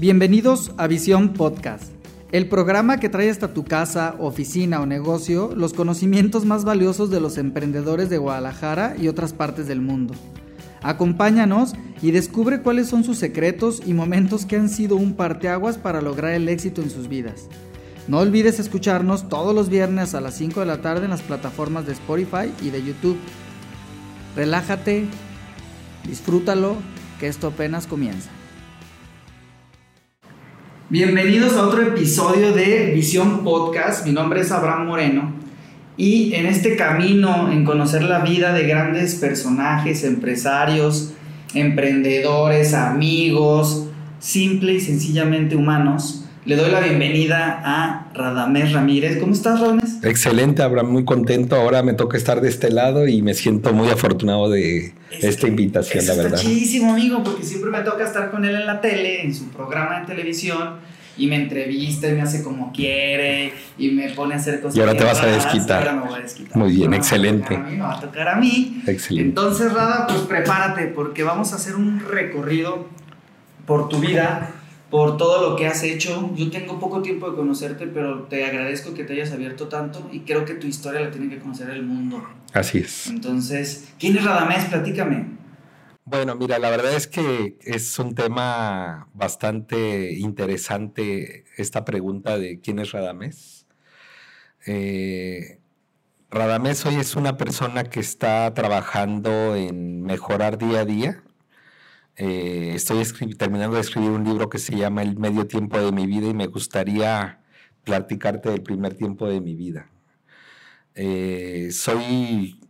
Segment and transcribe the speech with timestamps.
[0.00, 1.92] Bienvenidos a Visión Podcast,
[2.32, 7.20] el programa que trae hasta tu casa, oficina o negocio los conocimientos más valiosos de
[7.20, 10.14] los emprendedores de Guadalajara y otras partes del mundo.
[10.80, 16.00] Acompáñanos y descubre cuáles son sus secretos y momentos que han sido un parteaguas para
[16.00, 17.48] lograr el éxito en sus vidas.
[18.08, 21.84] No olvides escucharnos todos los viernes a las 5 de la tarde en las plataformas
[21.84, 23.18] de Spotify y de YouTube.
[24.34, 25.04] Relájate,
[26.08, 26.76] disfrútalo,
[27.18, 28.30] que esto apenas comienza.
[30.92, 34.04] Bienvenidos a otro episodio de Visión Podcast.
[34.04, 35.32] Mi nombre es Abraham Moreno
[35.96, 41.12] y en este camino en conocer la vida de grandes personajes, empresarios,
[41.54, 43.86] emprendedores, amigos,
[44.18, 49.18] simple y sencillamente humanos, le doy la bienvenida a Radamés Ramírez.
[49.20, 50.02] ¿Cómo estás, Radamés?
[50.02, 51.54] Excelente, Abraham, muy contento.
[51.54, 56.04] Ahora me toca estar de este lado y me siento muy afortunado de esta invitación,
[56.08, 56.42] la verdad.
[56.42, 60.00] Muchísimo, amigo, porque siempre me toca estar con él en la tele, en su programa
[60.00, 60.80] de televisión
[61.16, 64.76] y me entrevista y me hace como quiere y me pone a hacer cosas.
[64.76, 65.86] Y ahora te vas a desquitar.
[65.86, 66.56] Ahora me voy a desquitar.
[66.56, 67.56] Muy bien, excelente.
[67.58, 68.82] Me va a tocar a mí.
[68.88, 69.28] Excelente.
[69.28, 72.88] Entonces, Rada, pues prepárate porque vamos a hacer un recorrido
[73.66, 74.50] por tu vida,
[74.90, 76.30] por todo lo que has hecho.
[76.34, 80.20] Yo tengo poco tiempo de conocerte, pero te agradezco que te hayas abierto tanto y
[80.20, 82.22] creo que tu historia la tiene que conocer el mundo.
[82.52, 83.06] Así es.
[83.06, 84.64] Entonces, ¿quién es Radamés?
[84.64, 85.38] Platícame.
[86.04, 92.80] Bueno, mira, la verdad es que es un tema bastante interesante esta pregunta de quién
[92.80, 93.66] es Radamés.
[94.66, 95.60] Eh,
[96.30, 101.22] Radamés hoy es una persona que está trabajando en mejorar día a día.
[102.22, 103.02] Eh, estoy
[103.34, 106.34] terminando de escribir un libro que se llama El medio tiempo de mi vida y
[106.34, 107.40] me gustaría
[107.82, 109.90] platicarte del primer tiempo de mi vida.
[110.94, 112.60] Eh, soy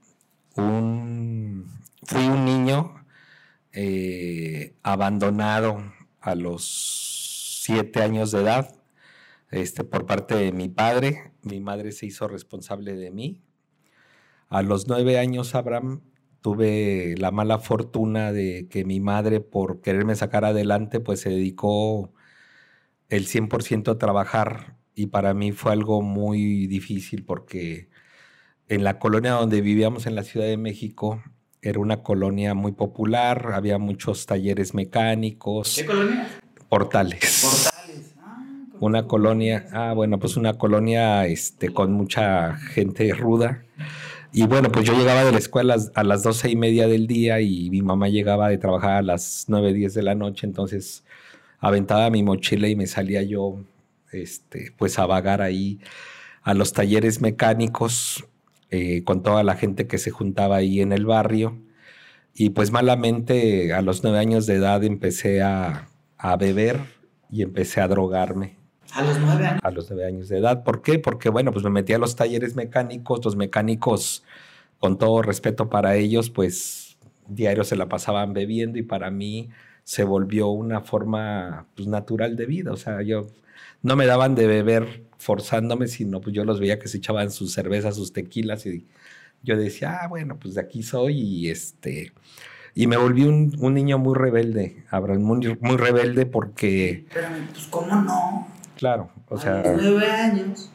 [0.55, 1.69] un,
[2.05, 3.05] fui un niño
[3.73, 5.83] eh, abandonado
[6.21, 8.73] a los siete años de edad
[9.51, 11.33] este, por parte de mi padre.
[11.43, 13.43] Mi madre se hizo responsable de mí.
[14.48, 16.03] A los nueve años, Abraham,
[16.41, 22.12] tuve la mala fortuna de que mi madre, por quererme sacar adelante, pues se dedicó
[23.09, 27.89] el 100% a trabajar y para mí fue algo muy difícil porque
[28.69, 31.23] en la colonia donde vivíamos en la Ciudad de México
[31.62, 35.77] era una colonia muy popular, había muchos talleres mecánicos.
[35.77, 36.41] ¿Qué colonia?
[36.69, 37.43] Portales.
[37.43, 38.15] Portales.
[38.19, 38.43] Ah,
[38.79, 43.65] una colonia, ah, bueno, pues una colonia este, con mucha gente ruda.
[44.33, 47.41] Y bueno, pues yo llegaba de la escuela a las doce y media del día
[47.41, 51.05] y mi mamá llegaba de trabajar a las nueve, diez de la noche, entonces
[51.59, 53.65] aventaba mi mochila y me salía yo,
[54.13, 55.81] este, pues a vagar ahí
[56.43, 58.25] a los talleres mecánicos
[58.71, 61.59] eh, con toda la gente que se juntaba ahí en el barrio.
[62.33, 66.79] Y pues malamente a los nueve años de edad empecé a, a beber
[67.31, 68.59] y empecé a drogarme.
[68.95, 69.61] ¿A los nueve años?
[69.62, 70.62] A los nueve años de edad.
[70.65, 70.99] ¿Por qué?
[70.99, 74.25] Porque bueno, pues me metí a los talleres mecánicos, los mecánicos,
[74.78, 76.97] con todo respeto para ellos, pues
[77.29, 79.50] diario se la pasaban bebiendo y para mí
[79.84, 82.73] se volvió una forma pues, natural de vida.
[82.73, 83.27] O sea, yo
[83.83, 87.53] no me daban de beber forzándome, sino pues yo los veía que se echaban sus
[87.53, 88.87] cervezas, sus tequilas y
[89.43, 92.12] yo decía, ah, bueno, pues de aquí soy y este...
[92.73, 97.05] Y me volví un, un niño muy rebelde, Abraham, muy, muy rebelde porque...
[97.12, 98.47] Pero, pues, ¿cómo no?
[98.81, 99.61] Claro, o sea...
[99.61, 100.71] A los nueve años.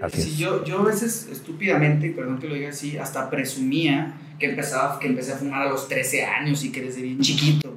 [0.00, 4.46] Así si yo, yo a veces, estúpidamente, perdón que lo diga así, hasta presumía que,
[4.46, 7.76] empezaba, que empecé a fumar a los 13 años y que desde bien chiquito.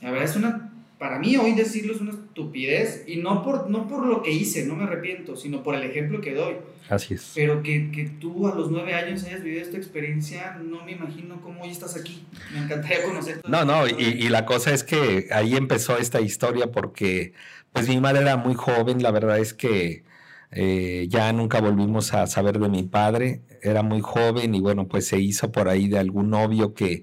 [0.00, 0.70] La verdad es una
[1.00, 4.66] para mí hoy decirlo es una estupidez y no por, no por lo que hice,
[4.66, 6.56] no me arrepiento, sino por el ejemplo que doy.
[6.90, 7.32] Así es.
[7.34, 11.40] Pero que, que tú a los nueve años hayas vivido esta experiencia, no me imagino
[11.40, 12.22] cómo hoy estás aquí.
[12.52, 13.40] Me encantaría conocer.
[13.48, 17.32] No, no, y, y, la cosa es que ahí empezó esta historia porque
[17.72, 20.04] pues mi madre era muy joven, la verdad es que
[20.50, 25.06] eh, ya nunca volvimos a saber de mi padre, era muy joven y bueno, pues
[25.06, 27.02] se hizo por ahí de algún novio que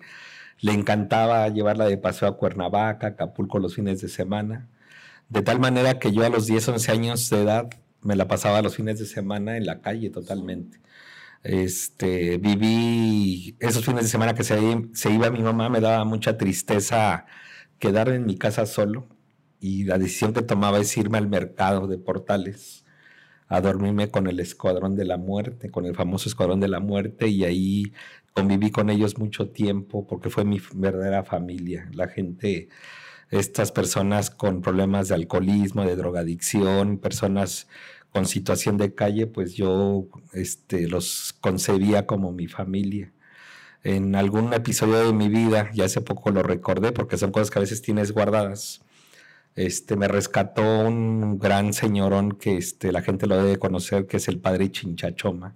[0.60, 4.70] le encantaba llevarla de paseo a Cuernavaca, Acapulco los fines de semana.
[5.30, 7.70] De tal manera que yo a los 10, 11 años de edad
[8.02, 10.80] me la pasaba los fines de semana en la calle totalmente.
[11.44, 14.60] Este, viví esos fines de semana que se,
[14.94, 17.26] se iba mi mamá, me daba mucha tristeza
[17.80, 19.08] quedarme en mi casa solo
[19.60, 22.86] y la decisión que tomaba es irme al mercado de portales
[23.48, 27.28] a dormirme con el escuadrón de la muerte, con el famoso escuadrón de la muerte
[27.28, 27.94] y ahí
[28.34, 31.90] conviví con ellos mucho tiempo porque fue mi verdadera familia.
[31.94, 32.70] La gente,
[33.32, 37.68] estas personas con problemas de alcoholismo, de drogadicción, personas
[38.12, 43.14] con situación de calle, pues yo este, los concebía como mi familia.
[43.84, 47.60] En algún episodio de mi vida, ya hace poco lo recordé porque son cosas que
[47.60, 48.82] a veces tienes guardadas,
[49.58, 54.28] Este, me rescató un gran señorón que este, la gente lo debe conocer, que es
[54.28, 55.56] el padre Chinchachoma.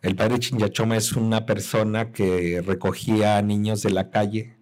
[0.00, 4.58] El padre Chinchachoma es una persona que recogía a niños de la calle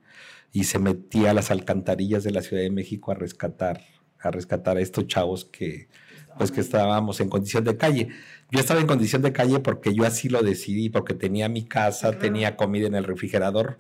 [0.50, 3.82] y se metía a las alcantarillas de la Ciudad de México a rescatar,
[4.19, 5.88] a rescatar a estos chavos que,
[6.38, 8.08] pues que estábamos en condición de calle.
[8.50, 12.19] Yo estaba en condición de calle porque yo así lo decidí, porque tenía mi casa,
[12.19, 13.78] tenía comida en el refrigerador,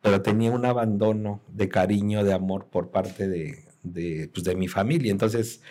[0.00, 4.68] pero tenía un abandono de cariño, de amor por parte de, de, pues, de mi
[4.68, 5.12] familia.
[5.12, 5.62] Entonces,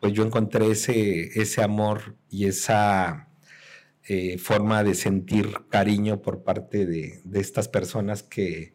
[0.00, 3.28] pues yo encontré ese, ese amor y esa
[4.08, 8.74] eh, forma de sentir cariño por parte de, de, estas personas que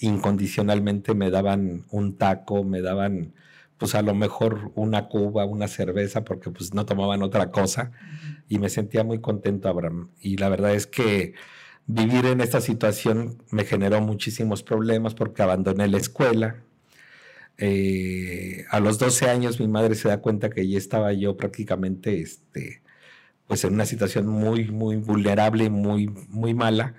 [0.00, 3.34] incondicionalmente me daban un taco, me daban
[3.78, 7.90] pues a lo mejor una cuba, una cerveza, porque pues no tomaban otra cosa
[8.48, 10.10] y me sentía muy contento, Abraham.
[10.20, 11.34] Y la verdad es que
[11.86, 16.62] vivir en esta situación me generó muchísimos problemas porque abandoné la escuela,
[17.58, 22.20] eh, a los 12 años mi madre se da cuenta que ya estaba yo prácticamente
[22.20, 22.82] este,
[23.46, 26.94] pues en una situación muy, muy vulnerable, muy, muy mala,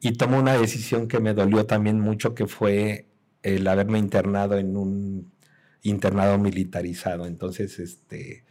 [0.00, 3.06] y tomó una decisión que me dolió también mucho, que fue
[3.42, 5.32] el haberme internado en un
[5.82, 7.26] internado militarizado.
[7.26, 8.44] Entonces, este,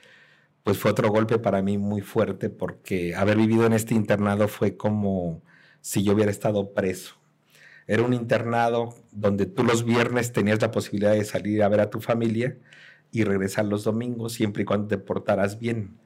[0.63, 4.77] pues fue otro golpe para mí muy fuerte, porque haber vivido en este internado fue
[4.77, 5.43] como
[5.81, 7.15] si yo hubiera estado preso.
[7.87, 11.89] Era un internado donde tú los viernes tenías la posibilidad de salir a ver a
[11.89, 12.57] tu familia
[13.11, 15.97] y regresar los domingos, siempre y cuando te portaras bien.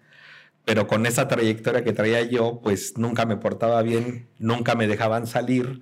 [0.66, 5.26] Pero con esa trayectoria que traía yo, pues nunca me portaba bien, nunca me dejaban
[5.26, 5.82] salir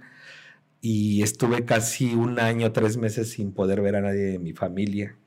[0.81, 5.17] y estuve casi un año, tres meses sin poder ver a nadie de mi familia,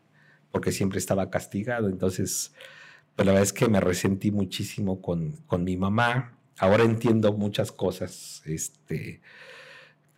[0.50, 1.88] porque siempre estaba castigado.
[1.88, 2.54] Entonces,
[3.16, 6.38] pues la verdad es que me resentí muchísimo con, con mi mamá.
[6.58, 9.20] Ahora entiendo muchas cosas, este,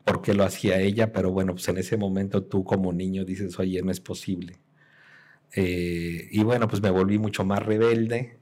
[0.04, 3.58] por qué lo hacía ella, pero bueno, pues en ese momento tú como niño dices,
[3.58, 4.58] oye, no es posible.
[5.54, 8.38] Eh, y bueno, pues me volví mucho más rebelde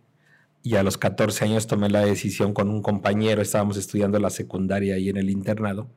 [0.62, 4.94] y a los 14 años tomé la decisión con un compañero, estábamos estudiando la secundaria
[4.94, 5.88] ahí en el internado,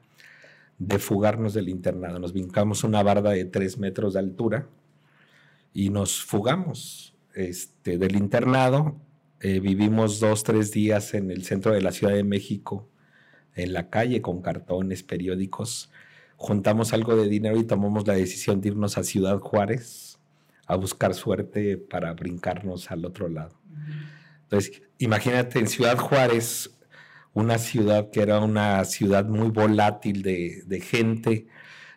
[0.80, 2.20] de fugarnos del internado.
[2.20, 4.68] Nos vincamos una barda de 3 metros de altura
[5.74, 8.98] y nos fugamos este, del internado.
[9.40, 12.90] Eh, vivimos dos, tres días en el centro de la Ciudad de México
[13.56, 15.92] en la calle con cartones, periódicos.
[16.38, 20.20] Juntamos algo de dinero y tomamos la decisión de irnos a Ciudad Juárez
[20.66, 23.56] a buscar suerte para brincarnos al otro lado.
[24.44, 26.78] Entonces, imagínate en Ciudad Juárez,
[27.34, 31.48] una ciudad que era una ciudad muy volátil de, de gente.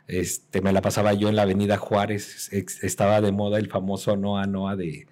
[0.08, 4.46] Este, me la pasaba yo en la avenida Juárez, estaba de moda el famoso Noa
[4.46, 5.06] Noa de,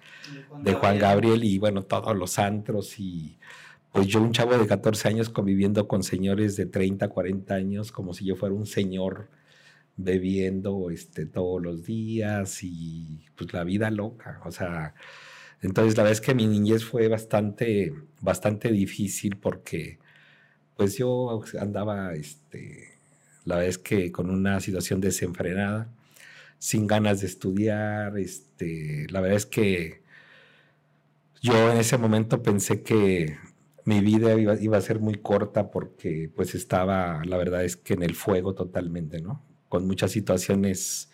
[0.61, 3.37] de Juan Gabriel y bueno, todos los antros y
[3.95, 8.13] pues yo un chavo de 14 años conviviendo con señores de 30, 40 años, como
[8.13, 9.29] si yo fuera un señor
[9.95, 14.95] bebiendo este, todos los días y pues la vida loca, o sea,
[15.61, 19.97] entonces la verdad es que mi niñez fue bastante, bastante difícil porque
[20.75, 22.99] pues yo andaba, este,
[23.45, 25.89] la verdad que con una situación desenfrenada,
[26.59, 30.01] sin ganas de estudiar, este, la verdad es que
[31.41, 33.37] yo en ese momento pensé que
[33.85, 38.03] mi vida iba, a ser muy corta porque pues estaba, la verdad es que en
[38.03, 39.45] el fuego totalmente, ¿no?
[39.69, 41.11] Con muchas situaciones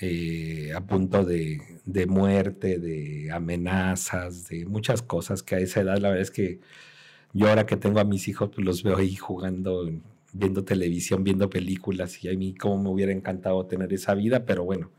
[0.00, 1.60] eh, a punto de,
[2.06, 6.60] muerte, de amenazas, de muchas cosas que a esa edad, la verdad es que
[7.32, 9.90] yo ahora que tengo a mis hijos, pues los veo ahí jugando,
[10.32, 14.64] viendo televisión, viendo películas y a mí como me hubiera encantado tener esa vida, pero
[14.64, 14.92] bueno,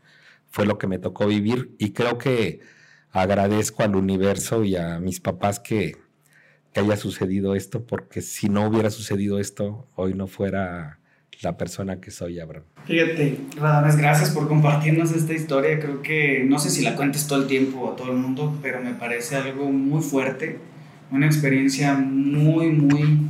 [0.50, 2.60] fue lo que me tocó vivir y creo que
[3.12, 5.96] agradezco al universo y a mis papás que
[6.72, 10.98] que haya sucedido esto, porque si no hubiera sucedido esto, hoy no fuera
[11.42, 12.64] la persona que soy, Abraham.
[12.84, 15.78] Fíjate, Radames, gracias por compartirnos esta historia.
[15.80, 18.82] Creo que no sé si la cuentes todo el tiempo a todo el mundo, pero
[18.82, 20.58] me parece algo muy fuerte,
[21.10, 23.26] una experiencia muy, muy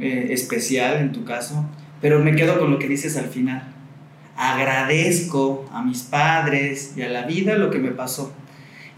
[0.00, 1.68] eh, especial en tu caso.
[2.00, 3.74] Pero me quedo con lo que dices al final.
[4.36, 8.32] Agradezco a mis padres y a la vida lo que me pasó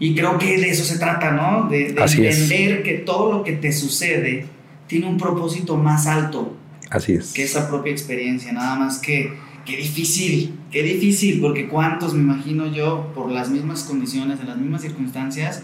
[0.03, 1.69] y creo que de eso se trata, ¿no?
[1.69, 4.45] De, entender que todo lo que te sucede
[4.85, 6.57] tiene un propósito más alto.
[6.89, 7.31] Así es.
[7.31, 9.33] Que esa propia experiencia, nada más que,
[9.65, 14.57] qué difícil, qué difícil, porque cuántos, me imagino yo, por las mismas condiciones, en las
[14.57, 15.63] mismas circunstancias,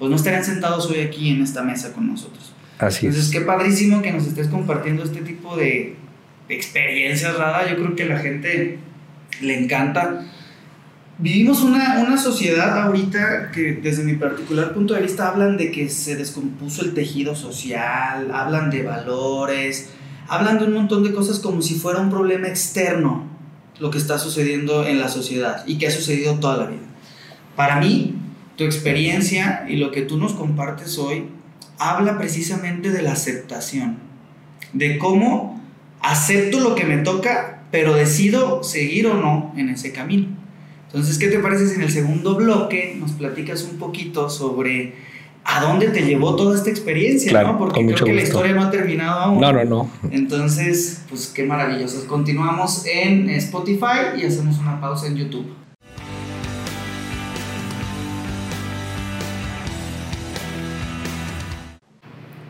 [0.00, 2.54] pues no estarían sentados hoy aquí en esta mesa con nosotros.
[2.80, 5.94] Así Entonces, qué padrísimo que nos estés compartiendo este tipo de,
[6.48, 7.70] de experiencias, Rada.
[7.70, 8.78] Yo creo que a la gente
[9.40, 10.26] le encanta
[11.18, 15.88] Vivimos una, una, sociedad ahorita que desde mi particular punto de vista hablan de que
[15.88, 19.88] se descompuso el tejido social, hablan de valores,
[20.28, 23.24] hablan de un montón de cosas como si fuera un problema externo
[23.78, 26.86] lo que está sucediendo en la sociedad y que ha sucedido toda la vida.
[27.56, 28.14] Para mí,
[28.56, 31.28] tu experiencia y lo que tú nos compartes hoy
[31.78, 33.98] habla precisamente de la aceptación,
[34.74, 35.62] de cómo
[36.02, 40.45] acepto lo que me toca, pero decido seguir o no en ese camino.
[40.86, 44.94] Entonces, ¿qué te parece si en el segundo bloque nos platicas un poquito sobre
[45.44, 47.58] a dónde te llevó toda esta experiencia, ¿no?
[47.58, 49.40] Porque creo que la historia no ha terminado aún.
[49.40, 49.90] No, no, no.
[50.10, 52.06] Entonces, pues qué maravilloso.
[52.06, 55.46] Continuamos en Spotify y hacemos una pausa en YouTube.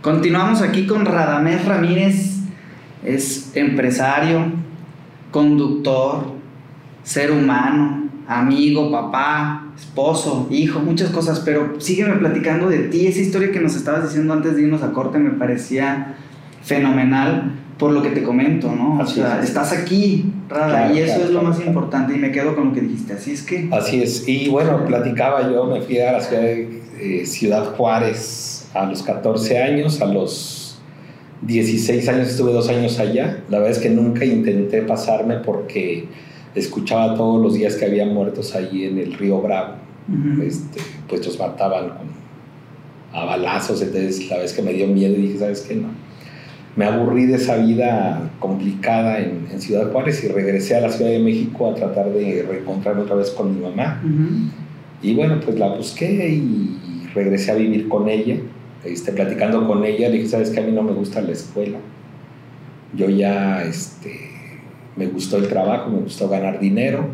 [0.01, 2.37] Continuamos aquí con Radamés Ramírez.
[3.05, 4.53] Es empresario,
[5.31, 6.33] conductor,
[7.03, 7.96] ser humano,
[8.29, 13.07] amigo, papá, esposo, hijo, muchas cosas, pero sígueme platicando de ti.
[13.07, 16.17] Esa historia que nos estabas diciendo antes de irnos a corte me parecía
[16.63, 18.99] fenomenal por lo que te comento, ¿no?
[18.99, 22.69] o sea, estás aquí, Rada, y eso es lo más importante y me quedo con
[22.69, 23.69] lo que dijiste, así es que...
[23.71, 28.67] Así es, y bueno, platicaba yo, me fui a la ciudad de eh, Ciudad Juárez
[28.73, 30.79] a los 14 años, a los
[31.43, 36.07] 16 años estuve dos años allá, la verdad es que nunca intenté pasarme porque
[36.57, 39.75] escuchaba todos los días que había muertos ahí en el río Bravo.
[40.43, 41.93] este, pues los mataban
[43.13, 45.77] a balazos, entonces la vez que me dio miedo dije, ¿sabes qué?
[45.77, 45.89] No.
[46.77, 51.19] Me aburrí de esa vida complicada en, Ciudad Juárez y regresé a la Ciudad de
[51.19, 54.03] México a tratar de reencontrarme otra vez con mi mamá.
[55.01, 58.37] Y bueno, pues la busqué y regresé a vivir con ella.
[58.85, 60.61] Este, platicando con ella, le dije, ¿sabes qué?
[60.61, 61.79] A mí no me gusta la escuela.
[62.95, 64.36] Yo ya, este,
[64.97, 67.07] me gustó el trabajo, me gustó ganar dinero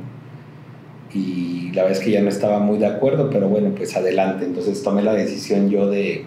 [1.15, 4.45] y la verdad es que ya no estaba muy de acuerdo, pero bueno, pues adelante.
[4.45, 6.25] Entonces tomé la decisión yo de,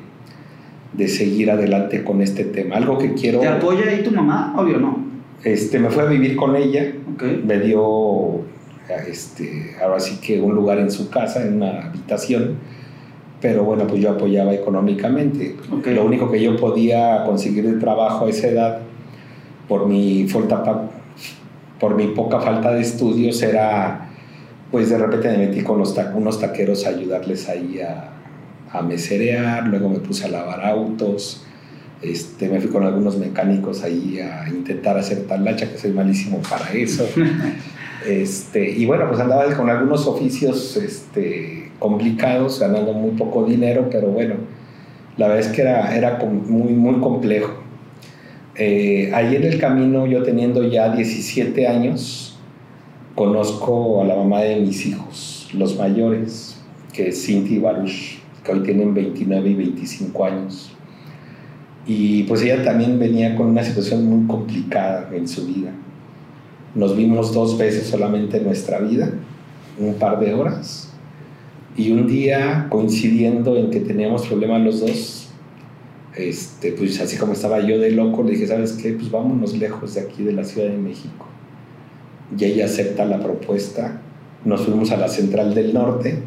[0.93, 2.75] de seguir adelante con este tema.
[2.75, 3.39] Algo que quiero...
[3.39, 4.53] ¿Te apoya ahí tu mamá?
[4.57, 5.05] Obvio no.
[5.43, 6.93] Este, me fue a vivir con ella,
[7.43, 8.41] me dio
[9.07, 12.55] este, ahora sí que un lugar en su casa, en una habitación,
[13.41, 15.55] pero bueno, pues yo apoyaba económicamente.
[15.85, 18.79] Lo único que yo podía conseguir de trabajo a esa edad,
[19.67, 20.89] por mi falta,
[21.79, 24.09] por mi poca falta de estudios era,
[24.71, 28.11] pues de repente me metí con los unos taqueros a ayudarles ahí a,
[28.71, 31.45] a meserear, luego me puse a lavar autos,
[32.01, 36.71] este, me fui con algunos mecánicos ahí a intentar hacer talacha, que soy malísimo para
[36.73, 37.07] eso.
[38.07, 44.07] este, y bueno, pues andaba con algunos oficios este, complicados, ganando muy poco dinero, pero
[44.07, 44.35] bueno,
[45.17, 47.64] la verdad es que era, era muy, muy complejo.
[48.57, 52.37] Eh, ahí en el camino, yo teniendo ya 17 años,
[53.13, 56.57] conozco a la mamá de mis hijos, los mayores,
[56.93, 60.71] que es Cinti y Baruch, que hoy tienen 29 y 25 años.
[61.85, 65.71] Y pues ella también venía con una situación muy complicada en su vida.
[66.73, 69.11] Nos vimos dos veces solamente en nuestra vida,
[69.77, 70.91] un par de horas.
[71.75, 75.24] Y un día, coincidiendo en que teníamos problemas los dos,
[76.15, 78.93] este, pues así como estaba yo de loco, le dije, ¿sabes qué?
[78.93, 81.27] Pues vámonos lejos de aquí, de la Ciudad de México.
[82.37, 84.01] Y ella acepta la propuesta.
[84.45, 86.19] Nos fuimos a la Central del Norte,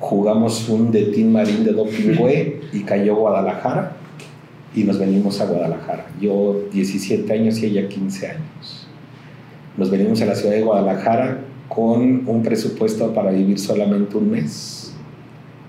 [0.00, 3.96] jugamos un de Team Marín de Dopingüe y cayó Guadalajara
[4.74, 6.06] y nos venimos a Guadalajara.
[6.20, 8.88] Yo 17 años y ella 15 años.
[9.76, 14.94] Nos venimos a la ciudad de Guadalajara con un presupuesto para vivir solamente un mes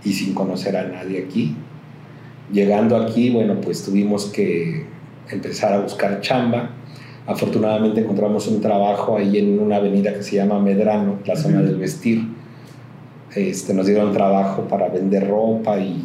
[0.04, 1.56] y sin conocer a nadie aquí
[2.52, 4.86] Llegando aquí, bueno, pues tuvimos que
[5.30, 6.72] empezar a buscar chamba.
[7.26, 11.76] Afortunadamente encontramos un trabajo ahí en una avenida que se llama Medrano, la zona del
[11.76, 12.24] vestir.
[13.36, 16.02] Este, nos dieron trabajo para vender ropa y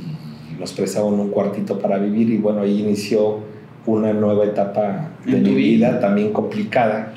[0.58, 3.38] nos prestaron un cuartito para vivir y bueno, ahí inició
[3.86, 7.14] una nueva etapa de mi vida, también complicada,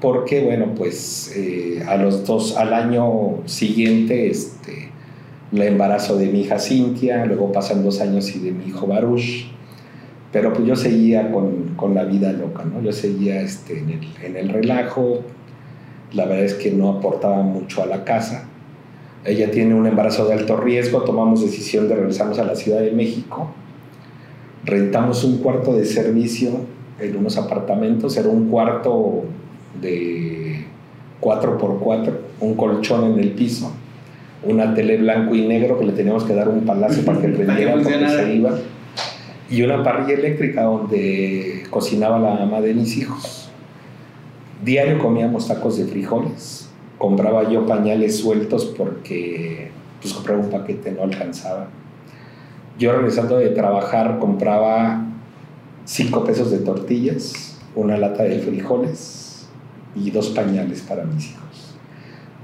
[0.00, 4.90] porque bueno, pues eh, a los dos, al año siguiente, este,
[5.54, 9.46] el embarazo de mi hija Cintia, luego pasan dos años y de mi hijo Baruch,
[10.32, 12.82] pero pues yo seguía con, con la vida loca, ¿no?
[12.82, 15.20] Yo seguía este, en, el, en el relajo,
[16.12, 18.48] la verdad es que no aportaba mucho a la casa.
[19.24, 22.90] Ella tiene un embarazo de alto riesgo, tomamos decisión de regresarnos a la Ciudad de
[22.90, 23.50] México,
[24.64, 26.50] rentamos un cuarto de servicio
[26.98, 29.22] en unos apartamentos, era un cuarto
[29.80, 30.64] de
[31.20, 33.72] 4x4, un colchón en el piso
[34.46, 37.72] una tele blanco y negro que le teníamos que dar un palacio para que prendiera
[37.72, 38.58] porque se iba,
[39.50, 43.50] y una parrilla eléctrica donde cocinaba la mamá de mis hijos.
[44.64, 49.70] Diario comíamos tacos de frijoles, compraba yo pañales sueltos porque
[50.00, 51.68] pues compraba un paquete, no alcanzaba.
[52.78, 55.04] Yo regresando de trabajar compraba
[55.84, 59.46] cinco pesos de tortillas, una lata de frijoles
[59.94, 61.43] y dos pañales para mis hijos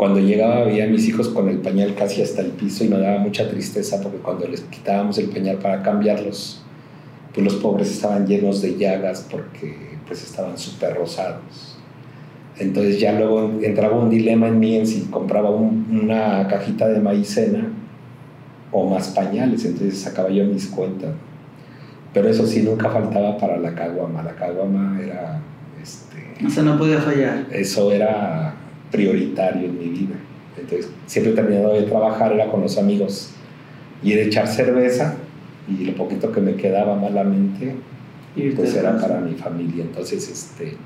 [0.01, 2.99] cuando llegaba veía a mis hijos con el pañal casi hasta el piso y me
[2.99, 6.63] daba mucha tristeza porque cuando les quitábamos el pañal para cambiarlos,
[7.35, 11.77] pues los pobres estaban llenos de llagas porque pues estaban súper rosados.
[12.57, 17.69] Entonces ya luego entraba un dilema en mí en si compraba una cajita de maicena
[18.73, 21.11] o más pañales, entonces sacaba yo mis cuentas.
[22.15, 24.23] Pero eso sí, nunca faltaba para la caguama.
[24.23, 25.43] La caguama era...
[25.83, 27.49] Este, o sea, no podía fallar.
[27.51, 28.55] Eso era
[28.91, 30.17] prioritario en mi vida.
[30.59, 33.31] Entonces, siempre terminado de trabajar era con los amigos
[34.03, 35.17] y era echar cerveza
[35.69, 37.75] y lo poquito que me quedaba malamente,
[38.57, 39.85] pues era para mi familia.
[39.85, 40.77] Entonces, este,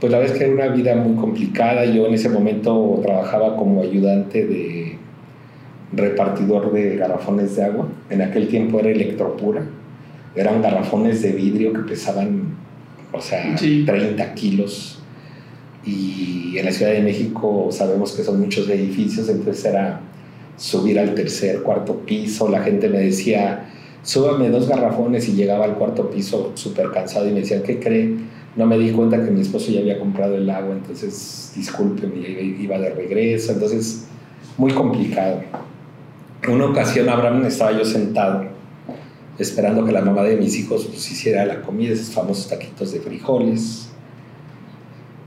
[0.00, 1.84] pues la verdad es que era una vida muy complicada.
[1.84, 4.98] Yo en ese momento trabajaba como ayudante de
[5.92, 7.88] repartidor de garrafones de agua.
[8.10, 9.64] En aquel tiempo era electropura.
[10.36, 12.56] Eran garrafones de vidrio que pesaban,
[13.12, 14.93] o sea, 30 kilos
[15.86, 20.00] y en la Ciudad de México sabemos que son muchos edificios, entonces era
[20.56, 23.70] subir al tercer, cuarto piso, la gente me decía,
[24.02, 28.14] súbame dos garrafones y llegaba al cuarto piso súper cansado y me decían, ¿qué cree?
[28.56, 32.16] No me di cuenta que mi esposo ya había comprado el agua, entonces discúlpeme,
[32.60, 34.06] iba de regreso, entonces
[34.56, 35.42] muy complicado.
[36.48, 38.44] Una ocasión, Abraham, estaba yo sentado
[39.38, 43.00] esperando que la mamá de mis hijos pues, hiciera la comida, esos famosos taquitos de
[43.00, 43.93] frijoles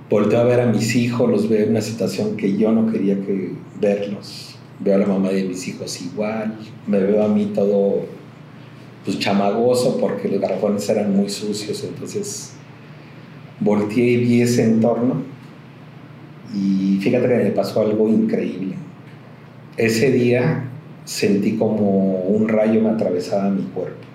[0.10, 3.16] volteo a ver a mis hijos, los veo en una situación que yo no quería
[3.16, 4.56] que verlos.
[4.80, 8.06] Veo a la mamá de mis hijos igual, me veo a mí todo
[9.04, 12.54] pues chamagoso porque los garrafones eran muy sucios, entonces
[13.60, 15.24] volteé y vi ese entorno
[16.54, 18.76] y fíjate que me pasó algo increíble.
[19.78, 20.70] Ese día
[21.06, 24.06] sentí como un rayo me atravesaba mi cuerpo.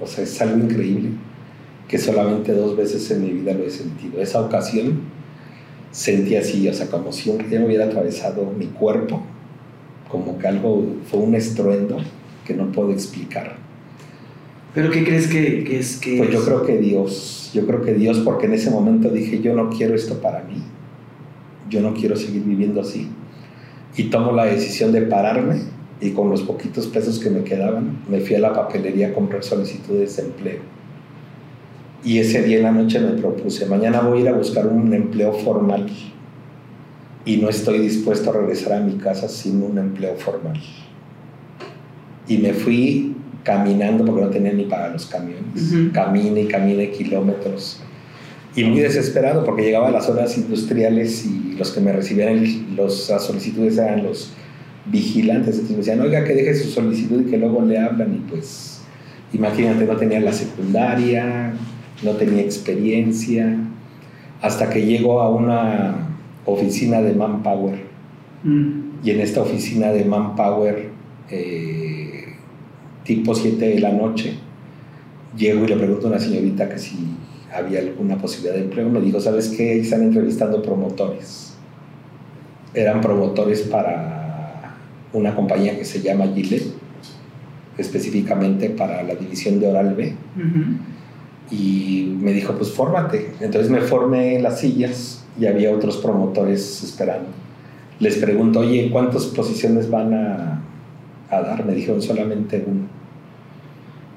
[0.00, 1.10] O sea, es algo increíble
[1.88, 4.20] que solamente dos veces en mi vida lo he sentido.
[4.20, 5.00] Esa ocasión
[5.92, 9.22] sentí así, o sea, como si un me hubiera atravesado mi cuerpo,
[10.10, 11.98] como que algo fue un estruendo
[12.44, 13.56] que no puedo explicar.
[14.74, 18.20] ¿Pero qué crees que, es que Pues yo creo que Dios, yo creo que Dios,
[18.20, 20.62] porque en ese momento dije, yo no quiero esto para mí,
[21.68, 23.08] yo no quiero seguir viviendo así.
[23.94, 25.60] Y tomo la decisión de pararme
[26.00, 29.44] y con los poquitos pesos que me quedaban, me fui a la papelería a comprar
[29.44, 30.71] solicitudes de empleo
[32.04, 34.92] y ese día en la noche me propuse, mañana voy a ir a buscar un
[34.92, 35.86] empleo formal
[37.24, 40.60] y no estoy dispuesto a regresar a mi casa sin un empleo formal.
[42.26, 45.92] Y me fui caminando porque no tenía ni para los camiones.
[45.92, 47.80] Camine y camine kilómetros.
[48.54, 53.08] Y muy desesperado porque llegaba a las zonas industriales y los que me recibían los,
[53.08, 54.32] las solicitudes eran los
[54.86, 55.54] vigilantes.
[55.54, 58.14] Entonces me decían, oiga, que deje su solicitud y que luego le hablan.
[58.14, 58.80] Y pues,
[59.32, 61.54] imagínate, no tenía la secundaria,
[62.02, 63.56] no tenía experiencia,
[64.40, 66.08] hasta que llegó a una
[66.44, 67.80] oficina de Manpower.
[68.42, 68.80] Mm.
[69.04, 70.88] Y en esta oficina de Manpower,
[71.30, 72.34] eh,
[73.04, 74.34] tipo 7 de la noche,
[75.36, 76.96] llego y le pregunto a una señorita que si
[77.54, 78.88] había alguna posibilidad de empleo.
[78.88, 79.78] Me dijo, ¿sabes qué?
[79.78, 81.54] Están entrevistando promotores.
[82.74, 84.76] Eran promotores para
[85.12, 86.72] una compañía que se llama Gillette,
[87.76, 90.14] específicamente para la división de Oral B
[91.52, 93.34] y me dijo, pues fórmate.
[93.40, 97.28] Entonces me formé en las sillas y había otros promotores esperando.
[98.00, 100.62] Les pregunto, oye, ¿cuántas posiciones van a,
[101.30, 101.64] a dar?
[101.66, 102.86] Me dijeron solamente uno.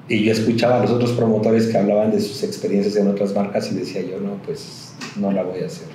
[0.08, 3.70] Y yo escuchaba a los otros promotores que hablaban de sus experiencias en otras marcas
[3.70, 5.88] y decía yo, no, pues no la voy a hacer.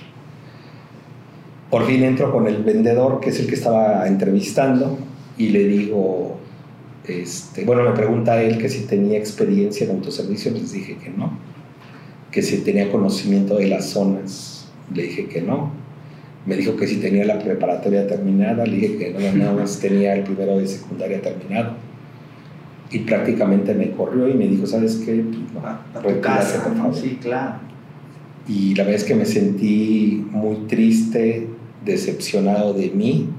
[1.72, 4.98] Por fin entro con el vendedor, que es el que estaba entrevistando,
[5.38, 6.38] y le digo,
[7.08, 11.38] este, bueno, me pregunta él que si tenía experiencia en autoservicio, les dije que no.
[12.32, 15.72] Que si tenía conocimiento de las zonas, le dije que no.
[16.46, 20.16] Me dijo que si tenía la preparatoria terminada, le dije que no, nada más tenía
[20.16, 21.76] el primero de secundaria terminado.
[22.92, 25.24] Y prácticamente me corrió y me dijo, ¿sabes qué?
[26.02, 26.96] Pues, casa, por favor.
[26.96, 27.56] Sí, claro.
[28.48, 31.48] Y la verdad es que me sentí muy triste,
[31.86, 33.30] decepcionado de mí,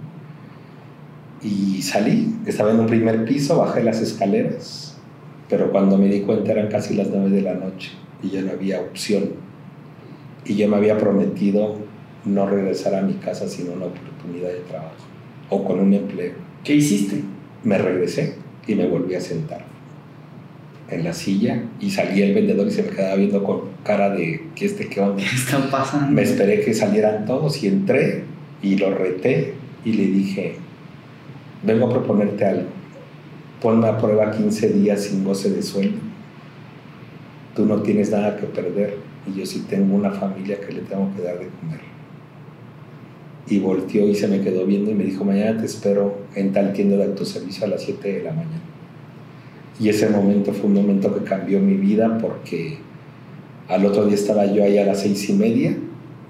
[1.42, 4.96] y salí, estaba en un primer piso, bajé las escaleras,
[5.48, 7.90] pero cuando me di cuenta eran casi las nueve de la noche
[8.22, 9.30] y ya no había opción.
[10.44, 11.76] Y yo me había prometido
[12.24, 14.94] no regresar a mi casa sin una oportunidad de trabajo
[15.50, 16.32] o con un empleo.
[16.64, 17.22] ¿Qué hiciste?
[17.64, 19.64] Me regresé y me volví a sentar
[20.88, 24.48] en la silla y salía el vendedor y se me quedaba viendo con cara de
[24.54, 25.22] ¿qué este qué onda?
[25.22, 26.12] ¿Qué está pasando?
[26.12, 28.24] Me esperé que salieran todos y entré
[28.62, 30.56] y lo reté y le dije,
[31.62, 32.68] vengo a proponerte algo.
[33.60, 35.98] Ponme a prueba 15 días sin goce de sueldo.
[37.54, 38.96] Tú no tienes nada que perder
[39.26, 41.80] y yo sí tengo una familia que le tengo que dar de comer.
[43.48, 46.72] y volteó y se me quedó viendo y me dijo, mañana te espero en tal
[46.72, 48.62] tienda de autoservicio a las 7 de la mañana.
[49.78, 52.78] Y ese momento fue un momento que cambió mi vida porque
[53.68, 55.76] al otro día estaba yo ahí a las seis y media,